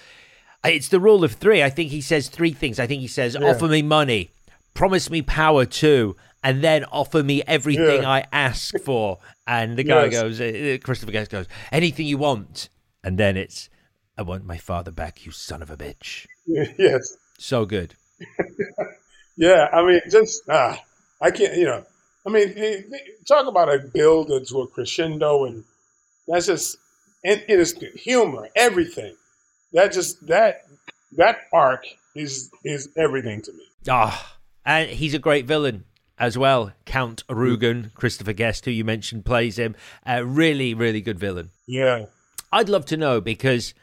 [0.65, 1.63] it's the rule of three.
[1.63, 2.79] I think he says three things.
[2.79, 3.49] I think he says, yeah.
[3.49, 4.31] offer me money,
[4.75, 8.11] promise me power too, and then offer me everything yeah.
[8.11, 9.19] I ask for.
[9.47, 10.13] And the guy yes.
[10.13, 12.69] goes, uh, Christopher Guest goes, anything you want.
[13.05, 13.69] And then it's,
[14.17, 16.27] I want my father back, you son of a bitch.
[16.79, 17.17] Yes.
[17.39, 17.95] So good.
[19.37, 20.81] yeah, I mean, just ah,
[21.21, 21.57] I can't.
[21.57, 21.85] You know,
[22.25, 22.85] I mean,
[23.27, 25.65] talk about a build into a crescendo, and
[26.29, 26.79] that's just
[27.25, 29.17] and it is humor, everything.
[29.73, 30.63] That just that
[31.17, 31.85] that arc
[32.15, 33.65] is is everything to me.
[33.89, 35.85] Ah, and he's a great villain
[36.19, 36.73] as well.
[36.85, 39.77] Count Rugen, Christopher Guest, who you mentioned, plays him.
[40.07, 41.51] A really, really good villain.
[41.67, 42.07] Yeah.
[42.53, 43.75] I'd love to know because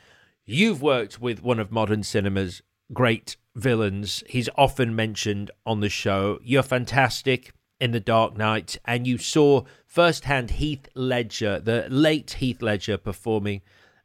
[0.45, 4.25] You've worked with one of modern cinema's great villains.
[4.27, 6.39] He's often mentioned on the show.
[6.43, 12.61] You're fantastic in The Dark Knight, and you saw firsthand Heath Ledger, the late Heath
[12.61, 13.61] Ledger, performing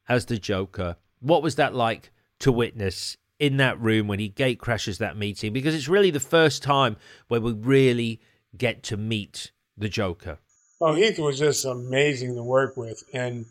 [0.09, 0.97] as the Joker.
[1.19, 5.53] What was that like to witness in that room when he gate crashes that meeting?
[5.53, 8.21] Because it's really the first time where we really
[8.57, 10.39] get to meet the Joker.
[10.81, 13.47] Oh, Heath was just amazing to work with, and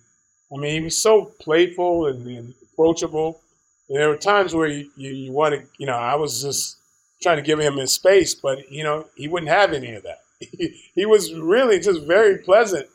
[0.53, 3.41] I mean, he was so playful and, and approachable.
[3.89, 6.77] And there were times where you, you, you wanted, you know, I was just
[7.21, 10.19] trying to give him his space, but you know, he wouldn't have any of that.
[10.39, 12.87] He, he was really just very pleasant,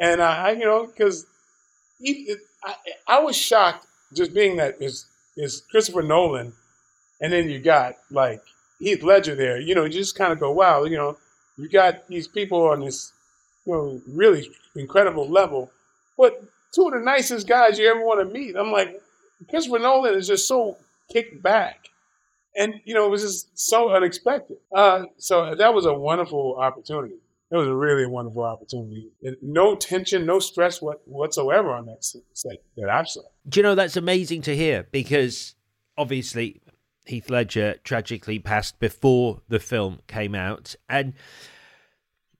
[0.00, 1.24] and I, you know, because
[2.64, 2.74] I,
[3.06, 5.06] I was shocked just being that is
[5.36, 6.52] is Christopher Nolan,
[7.20, 8.42] and then you got like
[8.80, 9.60] Heath Ledger there.
[9.60, 11.16] You know, you just kind of go, wow, you know,
[11.56, 13.12] you got these people on this,
[13.64, 15.70] you know, really incredible level,
[16.18, 18.56] but two of the nicest guys you ever want to meet.
[18.56, 19.00] I'm like,
[19.48, 20.76] Christopher Nolan is just so
[21.12, 21.88] kicked back.
[22.56, 24.56] And, you know, it was just so unexpected.
[24.74, 27.14] Uh, so that was a wonderful opportunity.
[27.50, 29.10] It was a really wonderful opportunity.
[29.42, 33.22] No tension, no stress what, whatsoever on that set that I saw.
[33.48, 35.54] Do you know, that's amazing to hear because
[35.96, 36.60] obviously
[37.06, 40.74] Heath Ledger tragically passed before the film came out.
[40.88, 41.14] And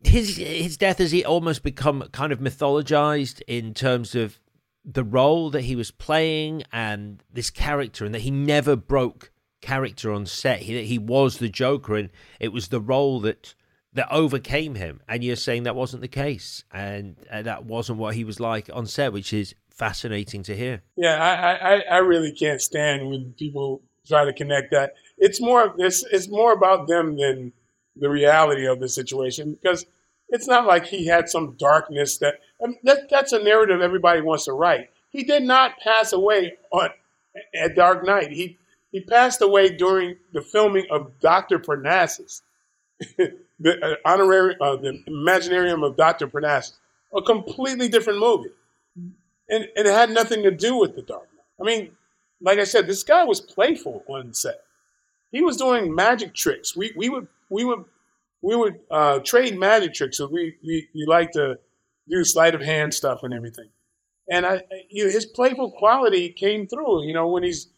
[0.03, 4.40] his his death has almost become kind of mythologized in terms of
[4.85, 10.13] the role that he was playing and this character, and that he never broke character
[10.13, 10.61] on set.
[10.61, 13.55] He he was the Joker, and it was the role that
[13.93, 15.01] that overcame him.
[15.09, 18.71] And you're saying that wasn't the case, and, and that wasn't what he was like
[18.73, 20.83] on set, which is fascinating to hear.
[20.97, 24.95] Yeah, I I, I really can't stand when people try to connect that.
[25.19, 27.53] It's more it's it's more about them than
[27.97, 29.85] the reality of the situation because
[30.31, 34.21] it's not like he had some darkness that, I mean, that that's a narrative everybody
[34.21, 34.91] wants to write.
[35.11, 36.91] He did not pass away on
[37.55, 38.31] at Dark Knight.
[38.33, 38.59] He
[38.93, 42.43] he passed away during the filming of Doctor Parnassus,
[43.19, 43.33] the
[43.83, 46.79] uh, honorary uh, the Imaginarium of Doctor Parnassus,
[47.15, 48.51] a completely different movie,
[48.97, 51.29] and, and it had nothing to do with the Dark.
[51.61, 51.93] I mean,
[52.41, 54.63] like I said, this guy was playful on set.
[55.33, 56.77] He was doing magic tricks.
[56.77, 57.85] We we would we would
[58.43, 60.19] we would uh, trade magic tricks.
[60.19, 61.59] So we, we, we like to
[62.09, 63.69] do sleight of hand stuff and everything.
[64.31, 67.05] And I, you know, his playful quality came through.
[67.07, 67.69] You know, when he's,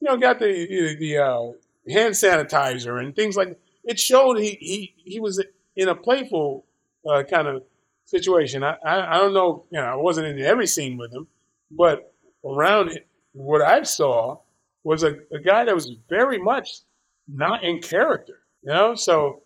[0.00, 3.58] you know, got the the uh, hand sanitizer and things like.
[3.82, 5.42] It showed he he he was
[5.74, 6.66] in a playful
[7.08, 7.62] uh, kind of
[8.04, 8.62] situation.
[8.62, 9.64] I, I, I don't know.
[9.70, 11.26] You know, I wasn't in every scene with him,
[11.70, 12.12] but
[12.44, 14.40] around it, what I saw
[14.84, 16.80] was a, a guy that was very much
[17.26, 18.40] not in character.
[18.62, 19.42] You know, so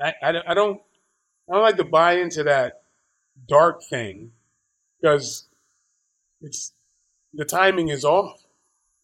[0.00, 0.80] I, I, don't
[1.50, 2.82] I don't like to buy into that
[3.48, 4.32] dark thing
[5.00, 5.48] because
[6.40, 6.72] it's
[7.34, 8.44] the timing is off,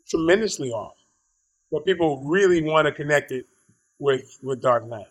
[0.09, 0.97] tremendously off.
[1.71, 3.47] But people really want to connect it
[3.99, 5.07] with with Dark Knight.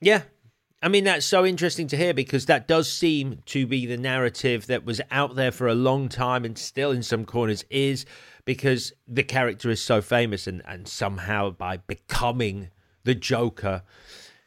[0.00, 0.22] Yeah.
[0.82, 4.66] I mean that's so interesting to hear because that does seem to be the narrative
[4.68, 8.06] that was out there for a long time and still in some corners is
[8.46, 12.70] because the character is so famous and, and somehow by becoming
[13.04, 13.82] the Joker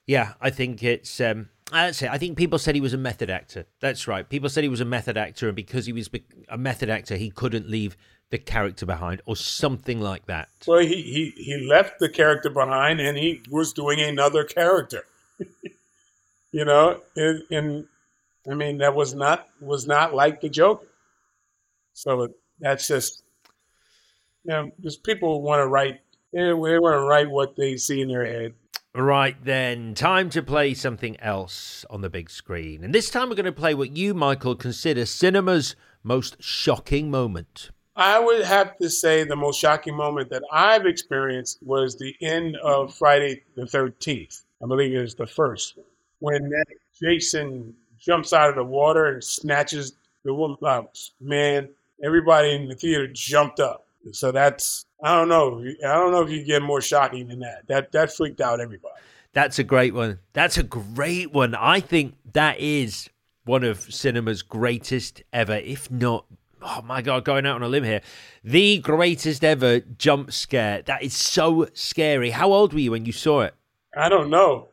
[0.06, 1.22] yeah, I think it's.
[1.22, 2.10] Um, that's it.
[2.12, 3.66] I think people said he was a method actor.
[3.80, 4.28] That's right.
[4.28, 6.10] People said he was a method actor, and because he was
[6.50, 7.98] a method actor, he couldn't leave
[8.30, 10.50] the character behind, or something like that.
[10.68, 15.06] Well, he he, he left the character behind, and he was doing another character.
[16.52, 17.88] you know, and, and,
[18.50, 20.86] I mean that was not was not like the Joker.
[21.94, 23.24] So that's just,
[24.44, 26.02] you know, just people want to write.
[26.34, 28.54] They, they want to write what they see in their head
[28.96, 32.84] Right then, time to play something else on the big screen.
[32.84, 37.72] And this time we're going to play what you, Michael, consider cinema's most shocking moment.
[37.96, 42.56] I would have to say the most shocking moment that I've experienced was the end
[42.58, 44.44] of Friday the 13th.
[44.64, 45.80] I believe it was the first
[46.20, 46.52] when
[47.02, 50.58] Jason jumps out of the water and snatches the woman.
[50.62, 50.84] Uh,
[51.20, 51.68] man,
[52.04, 53.88] everybody in the theater jumped up.
[54.12, 55.60] So that's I don't know.
[55.62, 57.68] I don't know if you get more shocking than that.
[57.68, 58.96] That that freaked out everybody.
[59.34, 60.20] That's a great one.
[60.32, 61.56] That's a great one.
[61.56, 63.10] I think that is
[63.44, 66.26] one of cinema's greatest ever, if not
[66.64, 68.02] oh my god, going out on a limb here.
[68.44, 70.82] The greatest ever jump scare.
[70.84, 72.32] That is so scary.
[72.32, 73.54] How old were you when you saw it?
[73.96, 74.70] I don't know.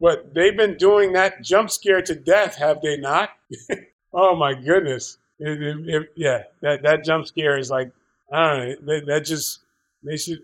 [0.00, 3.30] But they've been doing that jump scare to death, have they not?
[4.12, 5.18] oh my goodness.
[5.38, 7.90] It, it, it, yeah, that, that jump scare is like
[8.32, 8.74] I don't know.
[8.86, 9.60] That, that just
[10.02, 10.38] they should.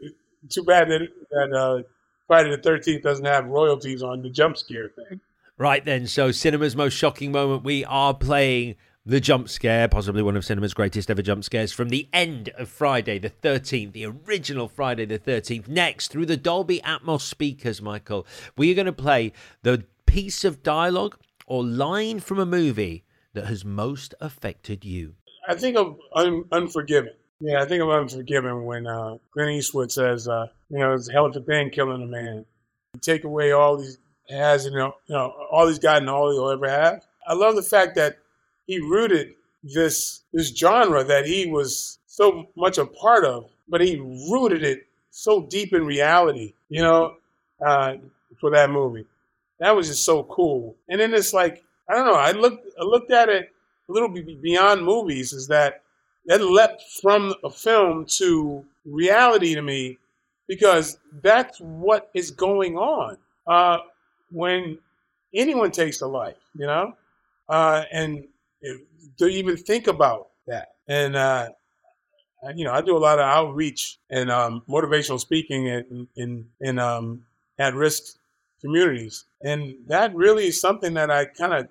[0.48, 1.82] Too bad that that uh,
[2.26, 5.20] Friday the Thirteenth doesn't have royalties on the jump scare thing.
[5.58, 7.62] Right then, so cinema's most shocking moment.
[7.62, 11.88] We are playing the jump scare, possibly one of cinema's greatest ever jump scares, from
[11.90, 15.68] the end of Friday the 13th, the original Friday the 13th.
[15.68, 18.26] Next, through the Dolby Atmos speakers, Michael,
[18.56, 19.32] we are going to play
[19.62, 25.14] the piece of dialogue or line from a movie that has most affected you?
[25.48, 27.12] I think of un- Unforgiven.
[27.44, 31.12] Yeah, I think of Unforgiven when uh, Clint Eastwood says, uh, you know, it's a
[31.12, 32.46] hell of a thing killing a man.
[32.94, 33.98] You take away all these
[34.30, 37.04] has, you know, you know, all he's got and all he'll ever have.
[37.26, 38.18] I love the fact that
[38.68, 39.34] he rooted
[39.64, 43.96] this this genre that he was so much a part of, but he
[44.30, 47.16] rooted it so deep in reality, you know,
[47.60, 47.94] uh,
[48.40, 49.04] for that movie.
[49.58, 50.76] That was just so cool.
[50.88, 52.14] And then it's like I don't know.
[52.14, 53.50] I looked I looked at it
[53.88, 55.32] a little beyond movies.
[55.32, 55.82] Is that
[56.26, 59.98] that leapt from a film to reality to me
[60.48, 63.16] because that's what is going on
[63.46, 63.78] uh,
[64.30, 64.78] when
[65.34, 66.94] anyone takes a life, you know,
[67.48, 68.24] uh, and
[69.18, 70.74] to even think about that.
[70.88, 71.48] And uh,
[72.54, 76.78] you know, I do a lot of outreach and um, motivational speaking in in, in
[76.78, 77.24] um,
[77.58, 78.16] at risk
[78.60, 81.68] communities, and that really is something that I kind of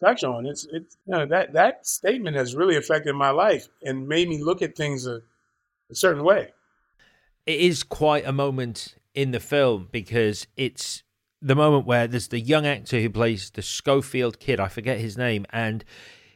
[0.00, 0.46] touch on.
[0.46, 4.42] It's it's you know, that that statement has really affected my life and made me
[4.42, 5.20] look at things a,
[5.90, 6.52] a certain way.
[7.46, 11.02] It is quite a moment in the film because it's
[11.42, 14.60] the moment where there's the young actor who plays the Schofield kid.
[14.60, 15.84] I forget his name, and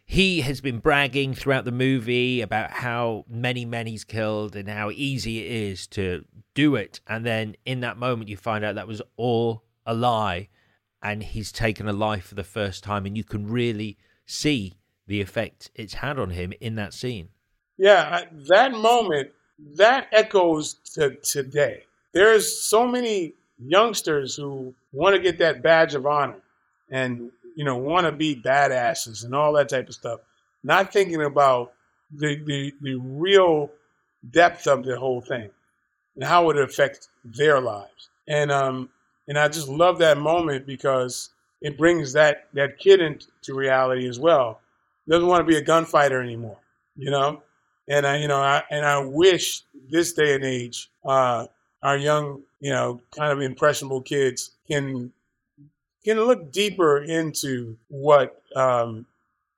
[0.05, 4.91] he has been bragging throughout the movie about how many men he's killed and how
[4.91, 7.01] easy it is to do it.
[7.07, 10.49] And then in that moment, you find out that was all a lie
[11.03, 13.07] and he's taken a life for the first time.
[13.07, 13.97] And you can really
[14.27, 14.75] see
[15.07, 17.29] the effect it's had on him in that scene.
[17.77, 19.31] Yeah, that moment,
[19.77, 21.85] that echoes to today.
[22.13, 26.41] There's so many youngsters who want to get that badge of honor
[26.91, 30.21] and you know, want to be badasses and all that type of stuff,
[30.63, 31.73] not thinking about
[32.15, 33.69] the, the, the real
[34.31, 35.51] depth of the whole thing
[36.15, 38.11] and how it affects their lives.
[38.29, 38.91] And, um,
[39.29, 44.19] and I just love that moment because it brings that, that kid into reality as
[44.19, 44.61] well.
[45.07, 46.59] He doesn't want to be a gunfighter anymore,
[46.97, 47.43] you know?
[47.89, 51.47] And I, you know, I, and I wish this day and age, uh,
[51.83, 55.13] our young, you know, kind of impressionable kids can
[56.05, 59.07] can look deeper into what um,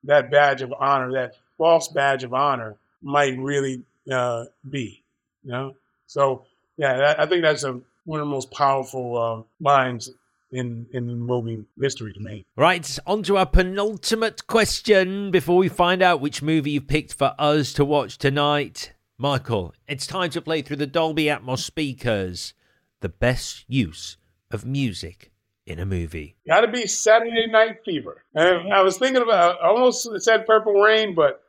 [0.04, 5.02] that badge of honor, that false badge of honor, might really uh, be.
[5.44, 5.74] You know,
[6.06, 6.44] so
[6.76, 10.10] yeah, that, I think that's a, one of the most powerful uh, lines
[10.50, 12.44] in in movie history to me.
[12.56, 17.34] Right, on to our penultimate question before we find out which movie you've picked for
[17.38, 18.92] us to watch tonight.
[19.16, 22.52] Michael, it's time to play through the Dolby Atmos speakers.
[23.00, 24.16] The best use
[24.50, 25.30] of music
[25.64, 26.36] in a movie?
[26.48, 28.24] Got to be Saturday Night Fever.
[28.34, 31.42] And I was thinking about, I almost said Purple Rain, but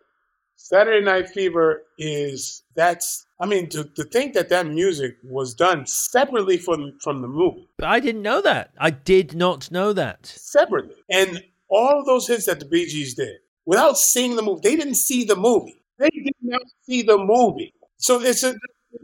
[0.58, 3.26] Saturday Night Fever is that's.
[3.42, 7.68] I mean, to, to think that that music was done separately from from the movie.
[7.78, 8.72] But I didn't know that.
[8.78, 10.96] I did not know that separately.
[11.10, 14.76] And all of those hits that the Bee Gees did without seeing the movie, they
[14.76, 15.82] didn't see the movie.
[15.98, 17.74] They did not see the movie.
[17.98, 18.56] So it's a,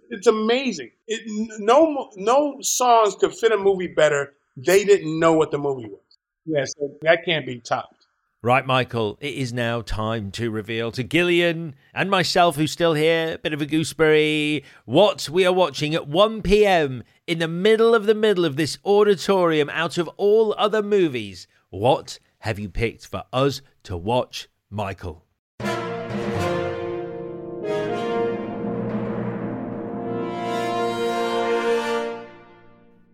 [0.10, 0.92] it's amazing.
[1.08, 1.22] It,
[1.60, 6.02] no no songs could fit a movie better they didn't know what the movie was.
[6.46, 7.97] Yeah, so that can't be topped.
[8.44, 13.34] Right, Michael, it is now time to reveal to Gillian and myself, who's still here,
[13.34, 17.04] a bit of a gooseberry, what we are watching at 1 p.m.
[17.26, 21.48] in the middle of the middle of this auditorium out of all other movies.
[21.72, 25.26] What have you picked for us to watch, Michael?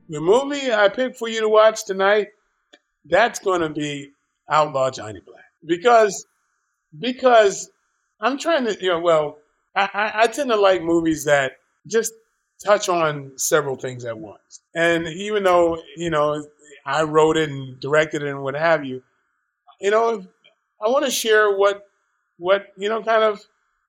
[0.10, 2.28] The movie I picked for you to watch tonight,
[3.06, 4.13] that's going to be
[4.50, 6.26] Outlaw Johnny Black because
[7.00, 7.70] because
[8.22, 9.38] I'm trying to you know well
[9.76, 11.54] I, I, I tend to like movies that
[11.88, 12.14] just
[12.64, 16.46] touch on several things at once, and even though you know
[16.86, 19.04] I wrote it and directed it and what have you,
[19.82, 20.26] you know
[20.84, 21.88] I want to share what
[22.38, 23.42] what you know kind of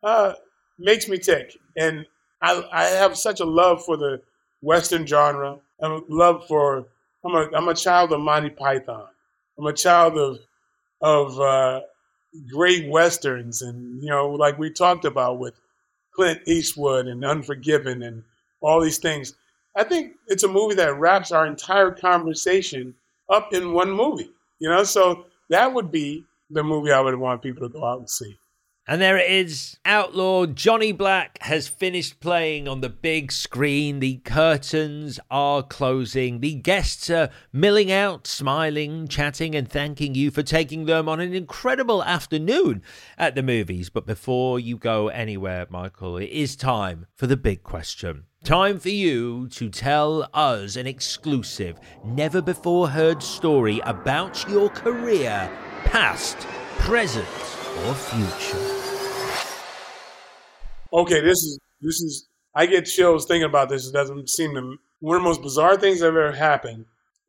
[0.02, 0.34] uh,
[0.78, 2.07] makes me tick, and
[2.40, 4.22] I I have such a love for the
[4.62, 6.86] Western genre a love for.
[7.24, 9.07] I'm a I'm a child of Monty Python.
[9.59, 10.38] I'm a child of
[11.00, 11.80] of uh,
[12.50, 15.55] great westerns, and you know, like we talked about with
[16.14, 18.24] Clint Eastwood and Unforgiven and
[18.61, 19.34] all these things.
[19.76, 22.94] I think it's a movie that wraps our entire conversation
[23.28, 24.30] up in one movie.
[24.61, 27.98] You know, so that would be the movie I would want people to go out
[27.98, 28.38] and see.
[28.87, 29.78] And there it is.
[29.87, 33.99] Outlaw Johnny Black has finished playing on the big screen.
[33.99, 36.41] The curtains are closing.
[36.41, 41.32] The guests are milling out, smiling, chatting, and thanking you for taking them on an
[41.32, 42.82] incredible afternoon
[43.16, 43.89] at the movies.
[43.89, 48.24] But before you go anywhere, Michael, it is time for the big question.
[48.45, 55.51] Time for you to tell us an exclusive, never before heard story about your career,
[55.87, 56.37] past,
[56.76, 57.26] present,
[57.87, 58.74] or future.
[60.95, 62.28] Okay, this is this is.
[62.55, 63.88] I get chills thinking about this.
[63.88, 64.76] It doesn't seem to.
[65.01, 66.86] One of the most bizarre things that ever happened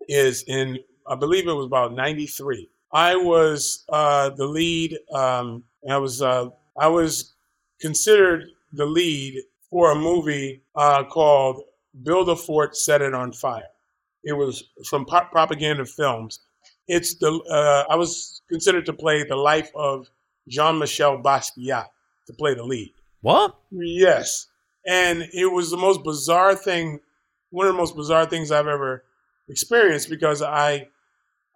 [0.08, 2.70] is in, I believe it was about '93.
[2.94, 4.96] I was uh, the lead.
[5.12, 6.50] Um, I was uh,
[6.80, 7.34] I was
[7.82, 9.42] considered the lead
[9.72, 11.64] for a movie uh, called
[12.04, 13.64] "Build a Fort, Set It on Fire."
[14.24, 16.42] It was from Propaganda Films.
[16.88, 20.08] It's the uh, I was considered to play the life of
[20.48, 21.88] Jean Michel Basquiat
[22.28, 22.94] to play the lead.
[23.26, 23.56] What?
[23.72, 24.50] Yes.
[24.86, 27.00] And it was the most bizarre thing,
[27.50, 29.04] one of the most bizarre things I've ever
[29.50, 30.90] experienced because I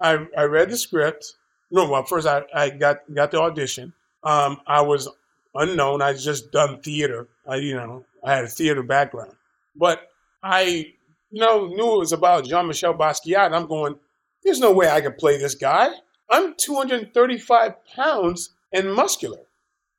[0.02, 1.36] I, I read the script.
[1.70, 3.94] No, well, first I, I got got the audition.
[4.24, 5.08] Um, I was
[5.54, 6.02] unknown.
[6.02, 7.28] I just done theater.
[7.48, 9.34] I you know I had a theater background,
[9.76, 10.10] but
[10.42, 10.92] I
[11.30, 13.54] you know knew it was about Jean Michel Basquiat.
[13.54, 13.94] I'm going.
[14.44, 15.92] There's no way I could play this guy.
[16.32, 19.42] I'm 235 pounds and muscular.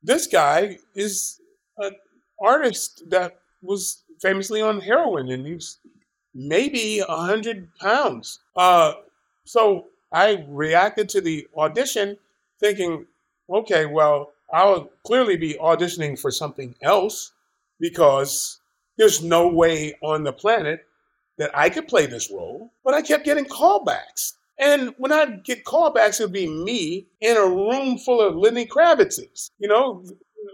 [0.02, 1.39] This guy is
[1.80, 1.96] an
[2.40, 5.78] artist that was famously on heroin and he was
[6.34, 8.40] maybe 100 pounds.
[8.56, 8.92] Uh,
[9.44, 12.16] so I reacted to the audition
[12.58, 13.06] thinking,
[13.48, 17.32] okay, well, I'll clearly be auditioning for something else
[17.78, 18.60] because
[18.98, 20.86] there's no way on the planet
[21.38, 22.70] that I could play this role.
[22.84, 24.34] But I kept getting callbacks.
[24.58, 28.66] And when I get callbacks, it would be me in a room full of Lenny
[28.66, 30.04] Kravitzes, you know,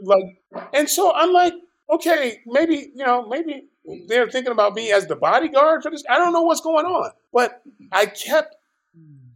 [0.03, 1.55] like, and so I'm like,
[1.91, 3.65] okay, maybe you know, maybe
[4.09, 6.05] they're thinking about me as the bodyguard for this.
[6.09, 8.57] I don't know what's going on, but I kept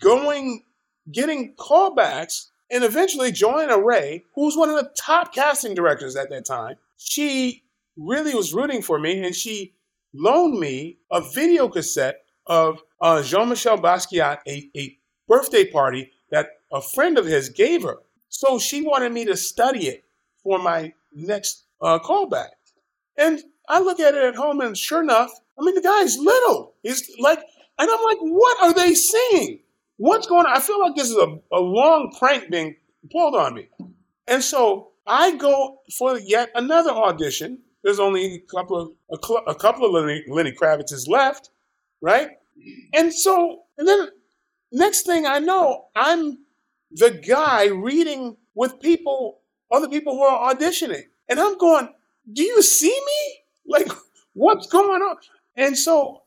[0.01, 0.65] going,
[1.11, 6.45] getting callbacks, and eventually Johanna Ray, who's one of the top casting directors at that
[6.45, 7.63] time, she
[7.97, 9.75] really was rooting for me, and she
[10.13, 14.97] loaned me a video cassette of uh, Jean-Michel Basquiat, a, a
[15.29, 17.99] birthday party that a friend of his gave her.
[18.29, 20.05] So she wanted me to study it
[20.43, 22.51] for my next uh, callback.
[23.17, 26.75] And I look at it at home, and sure enough, I mean, the guy's little.
[26.83, 27.41] He's like,
[27.79, 29.61] and I'm like, what are they seeing?
[29.97, 30.57] What's going on?
[30.57, 32.77] I feel like this is a, a long prank being
[33.13, 33.69] pulled on me.
[34.27, 37.59] And so I go for yet another audition.
[37.83, 41.51] There's only a couple of a, cl- a couple of Lenny, Lenny Kravitzes left,
[42.01, 42.31] right?
[42.95, 44.09] And so, and then
[44.73, 46.39] next thing I know, I'm
[46.91, 49.40] the guy reading with people
[49.71, 51.05] other people who are auditioning.
[51.29, 51.89] And I'm going,
[52.33, 53.37] do you see me?
[53.67, 53.91] Like,
[54.33, 55.17] what's going on?
[55.57, 56.23] And so,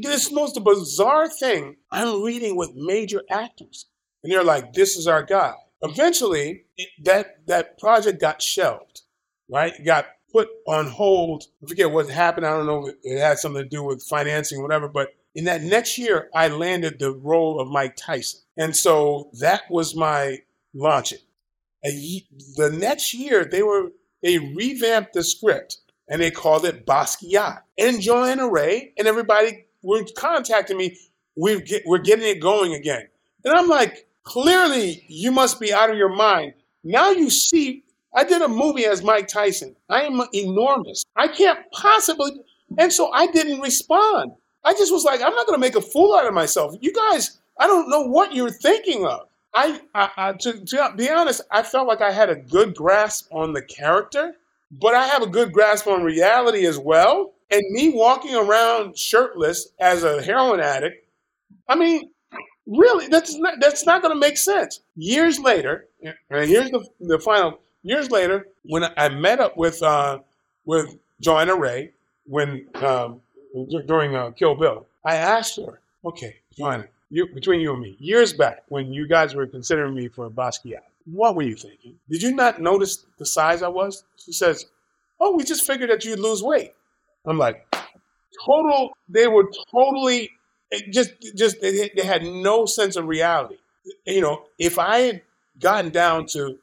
[0.00, 3.86] this most bizarre thing, I'm reading with major actors.
[4.22, 5.54] And they're like, this is our guy.
[5.82, 9.02] Eventually, it, that, that project got shelved,
[9.48, 9.74] right?
[9.78, 11.44] It got put on hold.
[11.62, 12.46] I forget what happened.
[12.46, 14.88] I don't know if it had something to do with financing whatever.
[14.88, 18.40] But in that next year, I landed the role of Mike Tyson.
[18.56, 20.38] And so that was my
[20.74, 21.18] launching
[21.82, 23.90] the next year they were
[24.22, 25.78] they revamped the script
[26.08, 27.60] and they called it Basquiat.
[27.78, 30.96] And Johanna Ray and everybody were contacting me.
[31.36, 33.08] We're, get, we're getting it going again.
[33.44, 36.54] And I'm like, clearly you must be out of your mind.
[36.84, 37.82] Now you see,
[38.14, 39.74] I did a movie as Mike Tyson.
[39.88, 41.04] I am enormous.
[41.16, 42.32] I can't possibly.
[42.78, 44.32] And so I didn't respond.
[44.64, 46.76] I just was like, I'm not going to make a fool out of myself.
[46.80, 49.28] You guys, I don't know what you're thinking of.
[49.54, 53.28] I, I, I to, to, be honest, I felt like I had a good grasp
[53.32, 54.34] on the character,
[54.70, 57.32] but I have a good grasp on reality as well.
[57.50, 61.06] And me walking around shirtless as a heroin addict,
[61.68, 62.10] I mean,
[62.66, 64.80] really, that's not, that's not going to make sense.
[64.96, 67.58] Years later, and here's the, the final.
[67.82, 70.20] Years later, when I met up with uh,
[70.64, 71.90] with Johanna Ray
[72.26, 73.20] when um,
[73.86, 78.32] during uh, Kill Bill, I asked her, "Okay, Johanna, you, between you and me, years
[78.32, 81.96] back when you guys were considering me for a Basquiat, what were you thinking?
[82.08, 84.04] Did you not notice the size I was?
[84.16, 84.64] She says,
[85.20, 86.72] Oh, we just figured that you'd lose weight.
[87.26, 87.66] I'm like,
[88.46, 90.30] total, they were totally,
[90.90, 93.56] just, just, they, they had no sense of reality.
[94.06, 95.22] You know, if I had
[95.60, 96.58] gotten down to,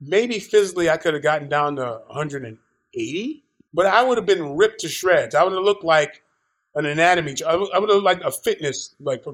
[0.00, 3.42] maybe physically I could have gotten down to 180,
[3.74, 5.34] but I would have been ripped to shreds.
[5.34, 6.22] I would have looked like
[6.74, 7.34] an anatomy.
[7.46, 9.24] I would, would have like a fitness like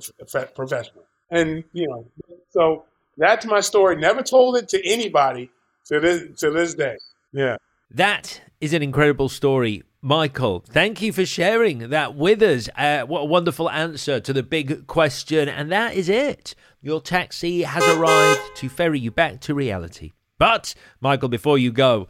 [0.55, 2.07] professional, and you know,
[2.51, 2.85] so
[3.17, 3.97] that's my story.
[3.97, 5.51] Never told it to anybody
[5.87, 6.97] to this to this day.
[7.33, 7.57] Yeah.
[7.91, 9.83] That is an incredible story.
[10.03, 12.69] Michael, thank you for sharing that with us.
[12.77, 15.49] Uh, what a wonderful answer to the big question.
[15.49, 16.55] And that is it.
[16.81, 20.13] Your taxi has arrived to ferry you back to reality.
[20.39, 22.09] But, Michael, before you go,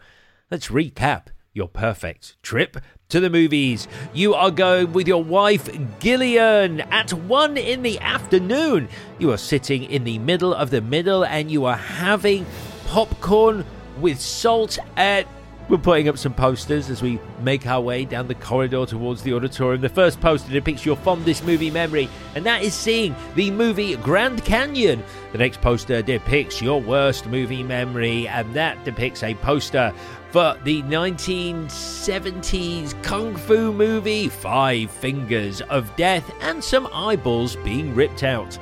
[0.51, 2.77] let's recap your perfect trip
[3.09, 3.86] to the movies.
[4.12, 5.68] You are going with your wife
[6.00, 8.88] Gillian at one in the afternoon.
[9.18, 12.46] You are sitting in the middle of the middle and you are having
[12.88, 13.64] popcorn
[14.00, 14.78] with salt.
[14.96, 15.22] Uh,
[15.68, 19.32] we're putting up some posters as we make our way down the corridor towards the
[19.32, 19.80] auditorium.
[19.80, 24.44] The first poster depicts your fondest movie memory, and that is seeing the movie Grand
[24.44, 25.02] Canyon.
[25.32, 29.92] The next poster depicts your worst movie memory, and that depicts a poster
[30.31, 38.22] for the 1970s kung fu movie Five Fingers of Death and some eyeballs being ripped
[38.22, 38.59] out.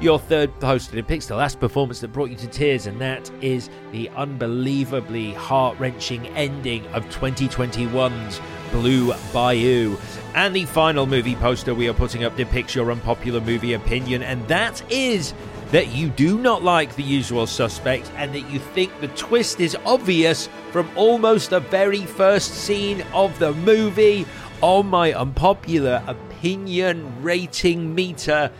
[0.00, 3.68] Your third poster depicts the last performance that brought you to tears, and that is
[3.90, 8.40] the unbelievably heart wrenching ending of 2021's
[8.70, 9.96] Blue Bayou.
[10.36, 14.46] And the final movie poster we are putting up depicts your unpopular movie opinion, and
[14.46, 15.34] that is
[15.70, 19.76] that you do not like the usual suspects and that you think the twist is
[19.84, 24.26] obvious from almost the very first scene of the movie.
[24.60, 28.50] On my unpopular opinion rating meter,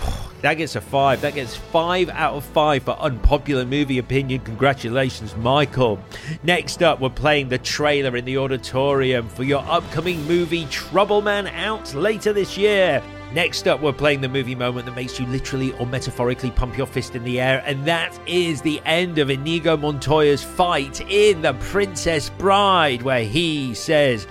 [0.40, 1.20] that gets a five.
[1.20, 4.40] That gets five out of five for unpopular movie opinion.
[4.40, 6.00] Congratulations, Michael.
[6.42, 11.46] Next up, we're playing the trailer in the auditorium for your upcoming movie Trouble Man
[11.48, 13.02] out later this year.
[13.34, 16.86] Next up, we're playing the movie moment that makes you literally or metaphorically pump your
[16.86, 21.52] fist in the air, and that is the end of Inigo Montoya's fight in The
[21.54, 24.26] Princess Bride, where he says,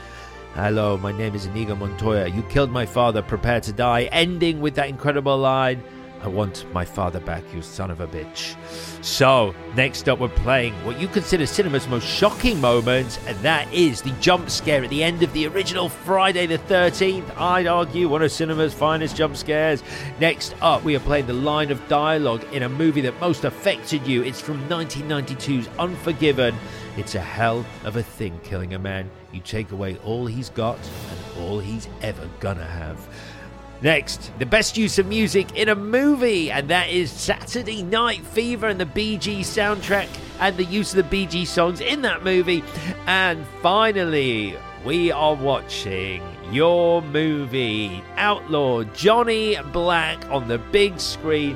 [0.55, 2.27] Hello, my name is Inigo Montoya.
[2.29, 5.83] You killed my father, prepare to die, ending with that incredible line.
[6.21, 8.55] I want my father back, you son of a bitch.
[9.03, 14.01] So, next up, we're playing what you consider cinema's most shocking moment, and that is
[14.01, 17.37] the jump scare at the end of the original Friday the 13th.
[17.37, 19.83] I'd argue one of cinema's finest jump scares.
[20.19, 24.05] Next up, we are playing the line of dialogue in a movie that most affected
[24.07, 24.23] you.
[24.23, 26.55] It's from 1992's Unforgiven.
[26.97, 29.09] It's a hell of a thing killing a man.
[29.31, 33.07] You take away all he's got and all he's ever gonna have.
[33.81, 38.67] Next, the best use of music in a movie, and that is Saturday Night Fever
[38.67, 40.07] and the Bee Gees soundtrack
[40.39, 42.63] and the use of the Bee Gees songs in that movie.
[43.05, 51.55] And finally, we are watching your movie, Outlaw Johnny Black, on the big screen.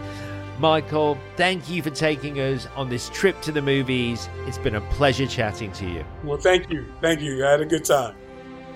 [0.60, 4.30] Michael, thank you for taking us on this trip to the movies.
[4.46, 6.06] It's been a pleasure chatting to you.
[6.24, 6.86] Well, thank you.
[7.02, 7.44] Thank you.
[7.44, 8.16] I had a good time.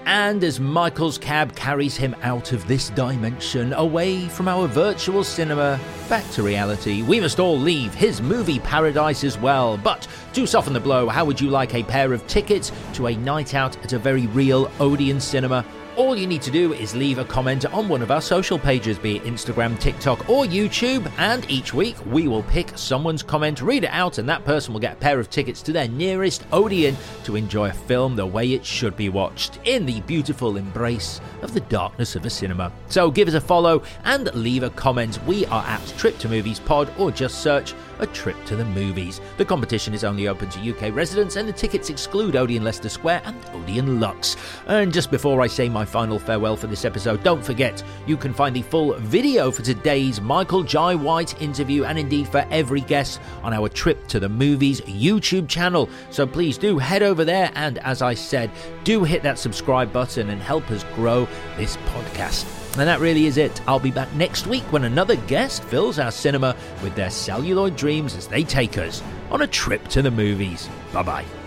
[0.06, 5.80] And as Michael's cab carries him out of this dimension, away from our virtual cinema,
[6.08, 9.78] back to reality, we must all leave his movie paradise as well.
[9.78, 13.16] But to soften the blow, how would you like a pair of tickets to a
[13.16, 15.66] night out at a very real Odeon cinema?
[15.98, 19.00] All you need to do is leave a comment on one of our social pages,
[19.00, 23.86] be it Instagram, TikTok, or YouTube, and each week we will pick someone's comment, read
[23.86, 26.98] it out, and that person will get a pair of tickets to their nearest Odeon
[27.24, 31.54] to enjoy a film the way it should be watched, in the beautiful embrace of
[31.54, 32.74] the darkness of a cinema.
[32.90, 35.24] So give us a follow and leave a comment.
[35.26, 39.22] We are at Trip to Movies Pod, or just search a trip to the movies.
[39.38, 43.22] The competition is only open to UK residents, and the tickets exclude Odeon Leicester Square
[43.24, 44.36] and Odeon Luxe.
[44.68, 48.34] And just before I say my final farewell for this episode, don't forget you can
[48.34, 53.22] find the full video for today's Michael Jai White interview, and indeed for every guest
[53.44, 55.90] on our Trip to the Movies YouTube channel.
[56.10, 58.50] So please do head over there, and as I said,
[58.84, 61.28] do hit that subscribe button and help us grow
[61.58, 62.46] this podcast.
[62.78, 63.62] And that really is it.
[63.68, 68.16] I'll be back next week when another guest fills our cinema with their celluloid dreams
[68.16, 70.68] as they take us on a trip to the movies.
[70.92, 71.45] Bye bye.